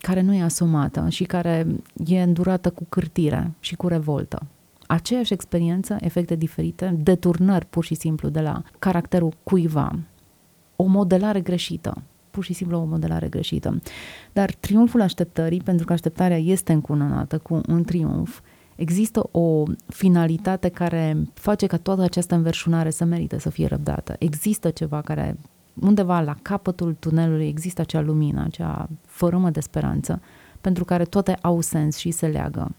care 0.00 0.20
nu 0.20 0.34
e 0.34 0.42
asumată 0.42 1.06
și 1.08 1.24
care 1.24 1.66
e 2.06 2.22
îndurată 2.22 2.70
cu 2.70 2.86
cârtire 2.88 3.50
și 3.60 3.76
cu 3.76 3.88
revoltă. 3.88 4.42
Aceeași 4.86 5.32
experiență, 5.32 5.96
efecte 6.00 6.34
diferite, 6.34 6.94
deturnări 6.98 7.66
pur 7.66 7.84
și 7.84 7.94
simplu 7.94 8.28
de 8.28 8.40
la 8.40 8.62
caracterul 8.78 9.32
cuiva, 9.42 9.98
o 10.76 10.84
modelare 10.84 11.40
greșită, 11.40 12.02
pur 12.30 12.44
și 12.44 12.52
simplu 12.52 12.78
o 12.78 12.84
modelare 12.84 13.28
greșită. 13.28 13.80
Dar 14.32 14.54
triumful 14.60 15.00
așteptării, 15.00 15.60
pentru 15.60 15.86
că 15.86 15.92
așteptarea 15.92 16.38
este 16.38 16.72
încununată 16.72 17.38
cu 17.38 17.60
un 17.68 17.84
triumf, 17.84 18.40
există 18.76 19.28
o 19.30 19.62
finalitate 19.86 20.68
care 20.68 21.16
face 21.34 21.66
ca 21.66 21.76
toată 21.76 22.02
această 22.02 22.34
înverșunare 22.34 22.90
să 22.90 23.04
merite 23.04 23.38
să 23.38 23.50
fie 23.50 23.66
răbdată. 23.66 24.16
Există 24.18 24.70
ceva 24.70 25.00
care 25.00 25.36
undeva 25.80 26.20
la 26.20 26.36
capătul 26.42 26.96
tunelului 26.98 27.48
există 27.48 27.80
acea 27.80 28.00
lumină, 28.00 28.42
acea 28.44 28.88
fărâmă 29.06 29.50
de 29.50 29.60
speranță, 29.60 30.22
pentru 30.60 30.84
care 30.84 31.04
toate 31.04 31.38
au 31.40 31.60
sens 31.60 31.96
și 31.96 32.10
se 32.10 32.26
leagă. 32.26 32.74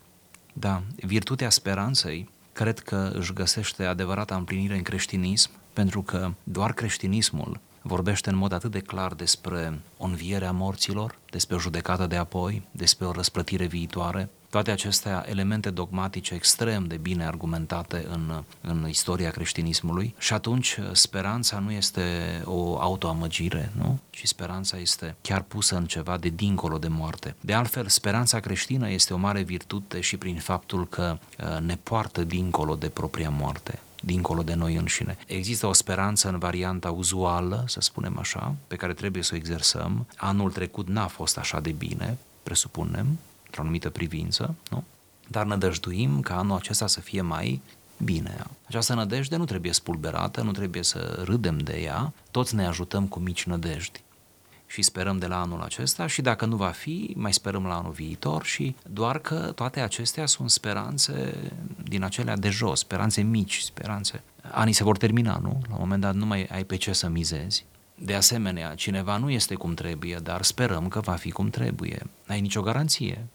Da, 0.54 0.84
virtutea 0.96 1.50
speranței 1.50 2.30
cred 2.54 2.80
că 2.80 3.12
își 3.14 3.34
găsește 3.34 3.84
adevărata 3.84 4.36
împlinire 4.36 4.76
în 4.76 4.82
creștinism, 4.82 5.50
pentru 5.74 6.02
că 6.02 6.32
doar 6.44 6.74
creștinismul 6.74 7.60
vorbește 7.82 8.30
în 8.30 8.36
mod 8.36 8.52
atât 8.52 8.72
de 8.72 8.80
clar 8.80 9.14
despre 9.14 9.80
o 9.98 10.06
înviere 10.06 10.46
a 10.46 10.52
morților, 10.52 11.20
despre 11.32 11.56
o 11.56 11.60
judecată 11.60 12.08
de 12.08 12.16
apoi, 12.16 12.68
despre 12.72 13.06
o 13.06 13.12
răsplătire 13.12 13.66
viitoare, 13.66 14.30
toate 14.50 14.72
acestea 14.72 15.26
elemente 15.30 15.70
dogmatice 15.70 16.34
extrem 16.34 16.86
de 16.86 16.98
bine 16.98 17.26
argumentate 17.26 18.06
în, 18.10 18.44
în 18.62 18.86
istoria 18.90 19.30
creștinismului 19.30 20.16
și 20.18 20.34
atunci 20.34 20.80
speranța 20.92 21.60
nu 21.60 21.72
este 21.72 22.02
o 22.46 22.80
autoamăgire, 22.80 23.72
nu? 23.78 24.00
ci 24.10 24.26
speranța 24.26 24.78
este 24.78 25.16
chiar 25.22 25.42
pusă 25.42 25.76
în 25.76 25.86
ceva 25.86 26.18
de 26.18 26.30
dincolo 26.30 26.78
de 26.78 26.88
moarte. 26.88 27.36
De 27.42 27.54
altfel, 27.54 27.88
speranța 27.88 28.40
creștină 28.40 28.90
este 28.90 29.14
o 29.14 29.18
mare 29.18 29.42
virtute 29.42 30.00
și 30.00 30.18
prin 30.18 30.38
faptul 30.38 30.88
că 30.88 31.18
uh, 31.40 31.60
ne 31.60 31.78
poartă 31.84 32.24
dincolo 32.24 32.76
de 32.76 32.90
propria 32.90 33.30
moarte 33.30 33.80
dincolo 34.02 34.44
de 34.44 34.54
noi 34.54 34.76
înșine. 34.76 35.18
Există 35.28 35.68
o 35.68 35.74
speranță 35.74 36.30
în 36.30 36.38
varianta 36.38 36.92
uzuală, 36.92 37.64
să 37.68 37.80
spunem 37.82 38.18
așa, 38.20 38.56
pe 38.68 38.76
care 38.76 38.94
trebuie 38.94 39.24
să 39.24 39.32
o 39.34 39.38
exersăm. 39.38 40.08
Anul 40.16 40.52
trecut 40.52 40.88
n-a 40.88 41.08
fost 41.08 41.38
așa 41.38 41.60
de 41.60 41.72
bine, 41.72 42.18
presupunem, 42.44 43.18
într-o 43.58 43.62
anumită 43.62 43.90
privință, 43.90 44.56
nu? 44.70 44.84
Dar 45.28 45.46
nădăjduim 45.46 46.20
ca 46.20 46.38
anul 46.38 46.56
acesta 46.56 46.88
să 46.88 47.00
fie 47.00 47.22
mai 47.22 47.62
bine. 48.04 48.44
Această 48.68 48.94
nădejde 48.94 49.36
nu 49.36 49.46
trebuie 49.46 49.72
spulberată, 49.72 50.42
nu 50.42 50.52
trebuie 50.52 50.84
să 50.84 51.22
râdem 51.26 51.58
de 51.58 51.82
ea, 51.82 52.14
toți 52.32 52.56
ne 52.56 52.66
ajutăm 52.66 53.08
cu 53.08 53.20
mici 53.20 53.46
nădejdi. 53.46 54.02
Și 54.70 54.82
sperăm 54.82 55.18
de 55.18 55.28
la 55.28 55.42
anul 55.42 55.62
acesta 55.62 56.08
și 56.08 56.22
dacă 56.22 56.46
nu 56.46 56.56
va 56.56 56.70
fi, 56.70 57.14
mai 57.16 57.34
sperăm 57.34 57.66
la 57.66 57.78
anul 57.78 57.92
viitor 57.92 58.44
și 58.44 58.76
doar 58.90 59.20
că 59.20 59.52
toate 59.56 59.80
acestea 59.80 60.26
sunt 60.26 60.50
speranțe 60.50 61.36
din 61.84 62.04
acelea 62.04 62.36
de 62.36 62.50
jos, 62.50 62.80
speranțe 62.80 63.22
mici, 63.22 63.58
speranțe. 63.58 64.22
Anii 64.52 64.74
se 64.74 64.84
vor 64.84 64.98
termina, 64.98 65.40
nu? 65.42 65.62
La 65.68 65.74
un 65.74 65.80
moment 65.80 66.02
dat 66.02 66.16
nu 66.16 66.26
mai 66.26 66.44
ai 66.52 66.64
pe 66.64 66.76
ce 66.76 66.94
să 66.94 67.08
mizezi. 67.08 67.66
De 67.96 68.14
asemenea, 68.14 68.76
cineva 68.76 69.18
nu 69.18 69.30
este 69.30 69.56
cum 69.56 69.74
trebuie, 69.74 70.16
dar 70.24 70.42
sperăm 70.42 70.88
că 70.88 71.00
va 71.00 71.14
fi 71.14 71.32
cum 71.32 71.50
trebuie. 71.50 72.08
N-ai 72.26 72.42
nicio 72.42 72.62
garanție. 72.62 73.28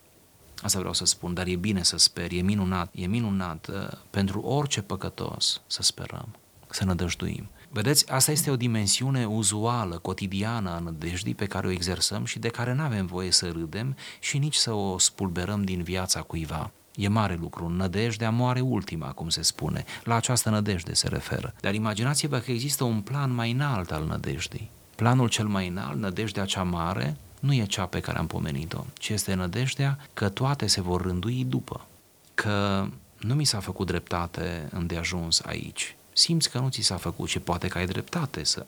Asta 0.62 0.78
vreau 0.78 0.94
să 0.94 1.04
spun, 1.04 1.34
dar 1.34 1.46
e 1.46 1.56
bine 1.56 1.82
să 1.82 1.98
speri, 1.98 2.38
e 2.38 2.42
minunat, 2.42 2.92
e 2.94 3.06
minunat 3.06 3.68
uh, 3.68 3.88
pentru 4.10 4.40
orice 4.40 4.82
păcătos 4.82 5.60
să 5.66 5.82
sperăm, 5.82 6.28
să 6.70 6.84
nădăjduim. 6.84 7.48
Vedeți, 7.70 8.10
asta 8.10 8.30
este 8.30 8.50
o 8.50 8.56
dimensiune 8.56 9.26
uzuală, 9.26 9.98
cotidiană 9.98 10.70
a 10.70 10.78
nădejdii 10.78 11.34
pe 11.34 11.46
care 11.46 11.66
o 11.66 11.70
exersăm 11.70 12.24
și 12.24 12.38
de 12.38 12.48
care 12.48 12.74
nu 12.74 12.82
avem 12.82 13.06
voie 13.06 13.30
să 13.30 13.50
râdem 13.50 13.96
și 14.20 14.38
nici 14.38 14.54
să 14.54 14.72
o 14.72 14.98
spulberăm 14.98 15.62
din 15.62 15.82
viața 15.82 16.20
cuiva. 16.20 16.70
E 16.94 17.08
mare 17.08 17.38
lucru, 17.40 17.68
nădejdea 17.68 18.30
moare 18.30 18.60
ultima, 18.60 19.12
cum 19.12 19.28
se 19.28 19.42
spune. 19.42 19.84
La 20.04 20.14
această 20.14 20.50
nădejde 20.50 20.94
se 20.94 21.08
referă. 21.08 21.54
Dar 21.60 21.74
imaginați-vă 21.74 22.38
că 22.38 22.50
există 22.50 22.84
un 22.84 23.00
plan 23.00 23.34
mai 23.34 23.50
înalt 23.50 23.90
al 23.90 24.04
nădejdii. 24.06 24.70
Planul 24.96 25.28
cel 25.28 25.46
mai 25.46 25.68
înalt, 25.68 25.98
nădejdea 25.98 26.44
cea 26.44 26.62
mare, 26.62 27.16
nu 27.42 27.52
e 27.54 27.64
cea 27.64 27.86
pe 27.86 28.00
care 28.00 28.18
am 28.18 28.26
pomenit-o, 28.26 28.84
ci 28.94 29.08
este 29.08 29.34
nădejdea 29.34 29.98
că 30.14 30.28
toate 30.28 30.66
se 30.66 30.80
vor 30.80 31.02
rândui 31.02 31.44
după. 31.44 31.86
Că 32.34 32.86
nu 33.18 33.34
mi 33.34 33.44
s-a 33.44 33.60
făcut 33.60 33.86
dreptate 33.86 34.68
îndeajuns 34.70 35.40
aici. 35.40 35.96
Simți 36.12 36.50
că 36.50 36.58
nu 36.58 36.68
ți 36.68 36.80
s-a 36.80 36.96
făcut 36.96 37.28
și 37.28 37.38
poate 37.38 37.68
că 37.68 37.78
ai 37.78 37.86
dreptate 37.86 38.44
să 38.44 38.66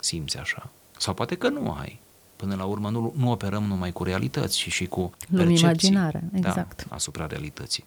simți 0.00 0.38
așa. 0.38 0.70
Sau 0.96 1.14
poate 1.14 1.34
că 1.34 1.48
nu 1.48 1.72
ai. 1.72 1.98
Până 2.36 2.54
la 2.54 2.64
urmă 2.64 2.90
nu, 2.90 3.14
nu 3.16 3.30
operăm 3.30 3.64
numai 3.64 3.92
cu 3.92 4.04
realități, 4.04 4.56
ci 4.56 4.72
și 4.72 4.86
cu 4.86 5.12
percepții. 5.30 5.58
imaginare, 5.58 6.24
da, 6.32 6.48
exact. 6.48 6.84
Da, 6.88 6.94
asupra 6.94 7.26
realității. 7.26 7.84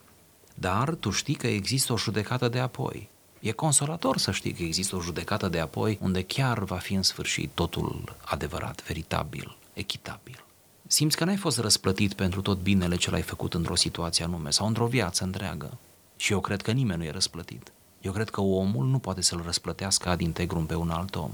Dar 0.54 0.94
tu 0.94 1.10
știi 1.10 1.34
că 1.34 1.46
există 1.46 1.92
o 1.92 1.96
judecată 1.96 2.48
de 2.48 2.58
apoi. 2.58 3.08
E 3.40 3.50
consolator 3.50 4.18
să 4.18 4.30
știi 4.30 4.52
că 4.52 4.62
există 4.62 4.96
o 4.96 5.00
judecată 5.00 5.48
de 5.48 5.60
apoi 5.60 5.98
unde 6.00 6.22
chiar 6.22 6.58
va 6.58 6.76
fi 6.76 6.94
în 6.94 7.02
sfârșit 7.02 7.50
totul 7.54 8.16
adevărat, 8.24 8.84
veritabil, 8.86 9.56
echitabil. 9.74 10.44
Simți 10.86 11.16
că 11.16 11.24
n-ai 11.24 11.36
fost 11.36 11.58
răsplătit 11.58 12.12
pentru 12.12 12.40
tot 12.40 12.58
binele 12.58 12.96
ce 12.96 13.10
l-ai 13.10 13.22
făcut 13.22 13.54
într-o 13.54 13.74
situație 13.74 14.24
anume 14.24 14.50
sau 14.50 14.66
într-o 14.66 14.86
viață 14.86 15.24
întreagă. 15.24 15.78
Și 16.16 16.32
eu 16.32 16.40
cred 16.40 16.62
că 16.62 16.70
nimeni 16.70 16.98
nu 16.98 17.04
e 17.04 17.10
răsplătit. 17.10 17.72
Eu 18.00 18.12
cred 18.12 18.30
că 18.30 18.40
omul 18.40 18.86
nu 18.86 18.98
poate 18.98 19.22
să-l 19.22 19.42
răsplătească 19.44 20.08
ad 20.08 20.20
integrum 20.20 20.66
pe 20.66 20.74
un 20.74 20.90
alt 20.90 21.14
om, 21.14 21.30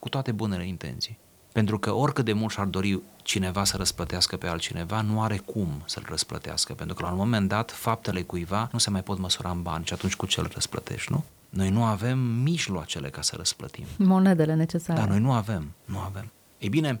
cu 0.00 0.08
toate 0.08 0.32
bunele 0.32 0.66
intenții. 0.66 1.18
Pentru 1.52 1.78
că 1.78 1.92
oricât 1.92 2.24
de 2.24 2.32
mult 2.32 2.52
și-ar 2.52 2.66
dori 2.66 3.00
cineva 3.22 3.64
să 3.64 3.76
răsplătească 3.76 4.36
pe 4.36 4.46
altcineva, 4.46 5.00
nu 5.00 5.22
are 5.22 5.36
cum 5.36 5.82
să-l 5.84 6.04
răsplătească, 6.08 6.72
pentru 6.72 6.94
că 6.94 7.02
la 7.02 7.10
un 7.10 7.16
moment 7.16 7.48
dat 7.48 7.70
faptele 7.70 8.22
cuiva 8.22 8.68
nu 8.72 8.78
se 8.78 8.90
mai 8.90 9.02
pot 9.02 9.18
măsura 9.18 9.50
în 9.50 9.62
bani 9.62 9.84
și 9.84 9.92
atunci 9.92 10.16
cu 10.16 10.26
ce 10.26 10.40
îl 10.40 10.50
răsplătești, 10.52 11.12
nu? 11.12 11.24
Noi 11.48 11.70
nu 11.70 11.84
avem 11.84 12.18
mijloacele 12.18 13.08
ca 13.08 13.22
să 13.22 13.36
răsplătim. 13.36 13.84
Monedele 13.96 14.54
necesare. 14.54 15.00
Da, 15.00 15.06
noi 15.06 15.18
nu 15.18 15.32
avem, 15.32 15.72
nu 15.84 15.98
avem. 15.98 16.30
Ei 16.58 16.68
bine, 16.68 17.00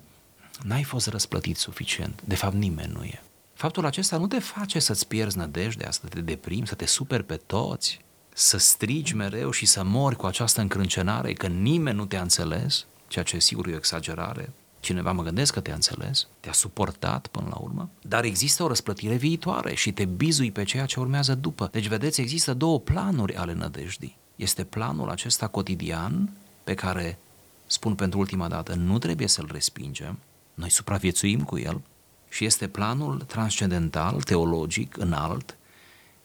n-ai 0.64 0.82
fost 0.82 1.06
răsplătit 1.06 1.56
suficient. 1.56 2.22
De 2.24 2.34
fapt, 2.34 2.54
nimeni 2.54 2.92
nu 2.92 3.04
e. 3.04 3.22
Faptul 3.54 3.86
acesta 3.86 4.16
nu 4.16 4.26
te 4.26 4.38
face 4.38 4.78
să-ți 4.78 5.08
pierzi 5.08 5.36
nădejdea, 5.36 5.90
să 5.90 6.06
te 6.06 6.20
deprimi, 6.20 6.66
să 6.66 6.74
te 6.74 6.86
superi 6.86 7.24
pe 7.24 7.36
toți, 7.36 8.00
să 8.34 8.58
strigi 8.58 9.14
mereu 9.14 9.50
și 9.50 9.66
să 9.66 9.84
mori 9.84 10.16
cu 10.16 10.26
această 10.26 10.60
încrâncenare 10.60 11.32
că 11.32 11.46
nimeni 11.46 11.96
nu 11.96 12.04
te-a 12.04 12.22
înțeles, 12.22 12.86
ceea 13.08 13.24
ce 13.24 13.38
sigur 13.38 13.66
e 13.66 13.72
o 13.72 13.76
exagerare, 13.76 14.52
cineva 14.80 15.12
mă 15.12 15.22
gândesc 15.22 15.52
că 15.52 15.60
te-a 15.60 15.74
înțeles, 15.74 16.26
te-a 16.40 16.52
suportat 16.52 17.26
până 17.26 17.46
la 17.50 17.56
urmă, 17.56 17.88
dar 18.02 18.24
există 18.24 18.62
o 18.62 18.66
răsplătire 18.66 19.14
viitoare 19.14 19.74
și 19.74 19.92
te 19.92 20.04
bizui 20.04 20.52
pe 20.52 20.64
ceea 20.64 20.86
ce 20.86 21.00
urmează 21.00 21.34
după. 21.34 21.68
Deci, 21.72 21.86
vedeți, 21.86 22.20
există 22.20 22.54
două 22.54 22.80
planuri 22.80 23.36
ale 23.36 23.52
nădejdii. 23.52 24.16
Este 24.36 24.64
planul 24.64 25.10
acesta 25.10 25.46
cotidian 25.46 26.30
pe 26.64 26.74
care, 26.74 27.18
spun 27.66 27.94
pentru 27.94 28.18
ultima 28.18 28.48
dată, 28.48 28.74
nu 28.74 28.98
trebuie 28.98 29.28
să-l 29.28 29.48
respingem, 29.52 30.18
noi 30.60 30.70
supraviețuim 30.70 31.40
cu 31.42 31.58
el, 31.58 31.80
și 32.28 32.44
este 32.44 32.68
planul 32.68 33.20
transcendental, 33.20 34.22
teologic, 34.22 34.96
înalt, 34.96 35.56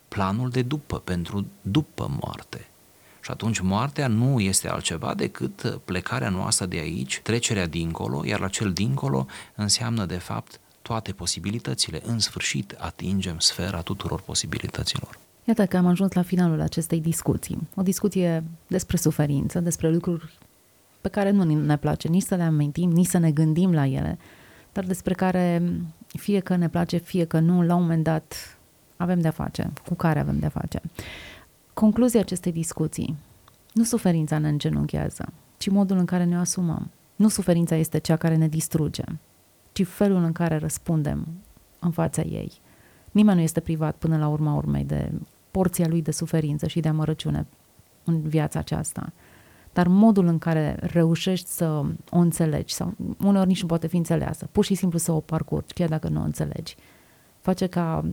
planul 0.07 0.49
de 0.49 0.61
după, 0.61 0.99
pentru 0.99 1.45
după 1.61 2.11
moarte. 2.21 2.67
Și 3.21 3.31
atunci 3.31 3.59
moartea 3.59 4.07
nu 4.07 4.39
este 4.39 4.69
altceva 4.69 5.13
decât 5.13 5.79
plecarea 5.85 6.29
noastră 6.29 6.65
de 6.65 6.77
aici, 6.77 7.19
trecerea 7.23 7.67
dincolo, 7.67 8.25
iar 8.25 8.39
la 8.39 8.47
cel 8.47 8.73
dincolo 8.73 9.25
înseamnă 9.55 10.05
de 10.05 10.17
fapt 10.17 10.59
toate 10.81 11.11
posibilitățile. 11.11 12.01
În 12.05 12.19
sfârșit 12.19 12.75
atingem 12.77 13.39
sfera 13.39 13.81
tuturor 13.81 14.21
posibilităților. 14.21 15.19
Iată 15.43 15.65
că 15.65 15.77
am 15.77 15.85
ajuns 15.85 16.11
la 16.11 16.21
finalul 16.21 16.61
acestei 16.61 16.99
discuții. 16.99 17.67
O 17.75 17.81
discuție 17.81 18.43
despre 18.67 18.97
suferință, 18.97 19.59
despre 19.59 19.91
lucruri 19.91 20.37
pe 21.05 21.11
care 21.11 21.31
nu 21.31 21.43
ne 21.43 21.77
place 21.77 22.07
nici 22.07 22.23
să 22.23 22.35
le 22.35 22.43
amintim, 22.43 22.89
nici 22.89 23.07
să 23.07 23.17
ne 23.17 23.31
gândim 23.31 23.73
la 23.73 23.85
ele, 23.85 24.17
dar 24.71 24.83
despre 24.83 25.13
care 25.13 25.61
fie 26.07 26.39
că 26.39 26.55
ne 26.55 26.69
place, 26.69 26.97
fie 26.97 27.25
că 27.25 27.39
nu, 27.39 27.61
la 27.61 27.75
un 27.75 27.81
moment 27.81 28.03
dat 28.03 28.57
avem 28.97 29.19
de-a 29.21 29.31
face, 29.31 29.73
cu 29.87 29.93
care 29.93 30.19
avem 30.19 30.39
de-a 30.39 30.49
face. 30.49 30.81
Concluzia 31.73 32.19
acestei 32.19 32.51
discuții, 32.51 33.15
nu 33.73 33.83
suferința 33.83 34.37
ne 34.37 34.49
îngenunchează, 34.49 35.25
ci 35.57 35.69
modul 35.69 35.97
în 35.97 36.05
care 36.05 36.23
ne 36.23 36.37
o 36.37 36.39
asumăm. 36.39 36.91
Nu 37.15 37.27
suferința 37.27 37.75
este 37.75 37.97
cea 37.97 38.15
care 38.15 38.35
ne 38.35 38.47
distruge, 38.47 39.03
ci 39.71 39.85
felul 39.85 40.23
în 40.23 40.31
care 40.31 40.57
răspundem 40.57 41.27
în 41.79 41.91
fața 41.91 42.21
ei. 42.21 42.51
Nimeni 43.11 43.37
nu 43.37 43.43
este 43.43 43.59
privat 43.59 43.95
până 43.95 44.17
la 44.17 44.27
urma 44.27 44.53
urmei 44.55 44.83
de 44.83 45.11
porția 45.51 45.87
lui 45.87 46.01
de 46.01 46.11
suferință 46.11 46.67
și 46.67 46.79
de 46.79 46.87
amărăciune 46.87 47.45
în 48.03 48.21
viața 48.21 48.59
aceasta. 48.59 49.13
Dar 49.75 49.87
modul 49.87 50.27
în 50.27 50.37
care 50.37 50.77
reușești 50.81 51.49
să 51.49 51.65
o 52.09 52.17
înțelegi, 52.17 52.73
sau 52.73 52.93
uneori 53.19 53.47
nici 53.47 53.61
nu 53.61 53.67
poate 53.67 53.87
fi 53.87 53.95
înțeleasă, 53.97 54.47
pur 54.51 54.65
și 54.65 54.75
simplu 54.75 54.97
să 54.97 55.11
o 55.11 55.19
parcurgi, 55.19 55.73
chiar 55.73 55.89
dacă 55.89 56.07
nu 56.07 56.21
o 56.21 56.23
înțelegi, 56.23 56.75
face 57.41 57.67
ca 57.67 58.05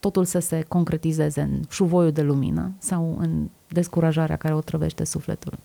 totul 0.00 0.24
să 0.24 0.38
se 0.38 0.62
concretizeze 0.62 1.40
în 1.40 1.62
șuvoiul 1.70 2.12
de 2.12 2.22
lumină 2.22 2.72
sau 2.78 3.16
în 3.18 3.48
descurajarea 3.68 4.36
care 4.36 4.54
o 4.54 4.60
trăvește 4.60 5.04
sufletul. 5.04 5.58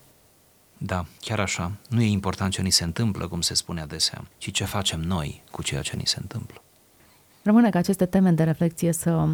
Da, 0.78 1.04
chiar 1.20 1.40
așa. 1.40 1.72
Nu 1.88 2.00
e 2.00 2.10
important 2.10 2.52
ce 2.52 2.62
ni 2.62 2.70
se 2.70 2.84
întâmplă, 2.84 3.28
cum 3.28 3.40
se 3.40 3.54
spune 3.54 3.80
adesea, 3.80 4.24
ci 4.38 4.50
ce 4.50 4.64
facem 4.64 5.00
noi 5.00 5.42
cu 5.50 5.62
ceea 5.62 5.82
ce 5.82 5.96
ni 5.96 6.06
se 6.06 6.18
întâmplă. 6.20 6.62
Rămâne 7.42 7.70
ca 7.70 7.78
aceste 7.78 8.06
teme 8.06 8.30
de 8.30 8.42
reflexie 8.42 8.92
să 8.92 9.28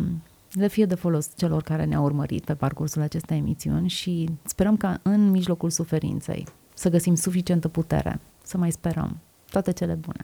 le 0.52 0.68
fie 0.68 0.86
de 0.86 0.94
folos 0.94 1.28
celor 1.36 1.62
care 1.62 1.84
ne-au 1.84 2.04
urmărit 2.04 2.44
pe 2.44 2.54
parcursul 2.54 3.02
acestei 3.02 3.36
emisiuni 3.36 3.88
și 3.88 4.28
sperăm 4.44 4.76
ca 4.76 5.00
în 5.02 5.30
mijlocul 5.30 5.70
suferinței 5.70 6.46
să 6.74 6.88
găsim 6.88 7.14
suficientă 7.14 7.68
putere 7.68 8.20
să 8.42 8.58
mai 8.58 8.72
sperăm. 8.72 9.18
Toate 9.50 9.72
cele 9.72 9.94
bune! 9.94 10.18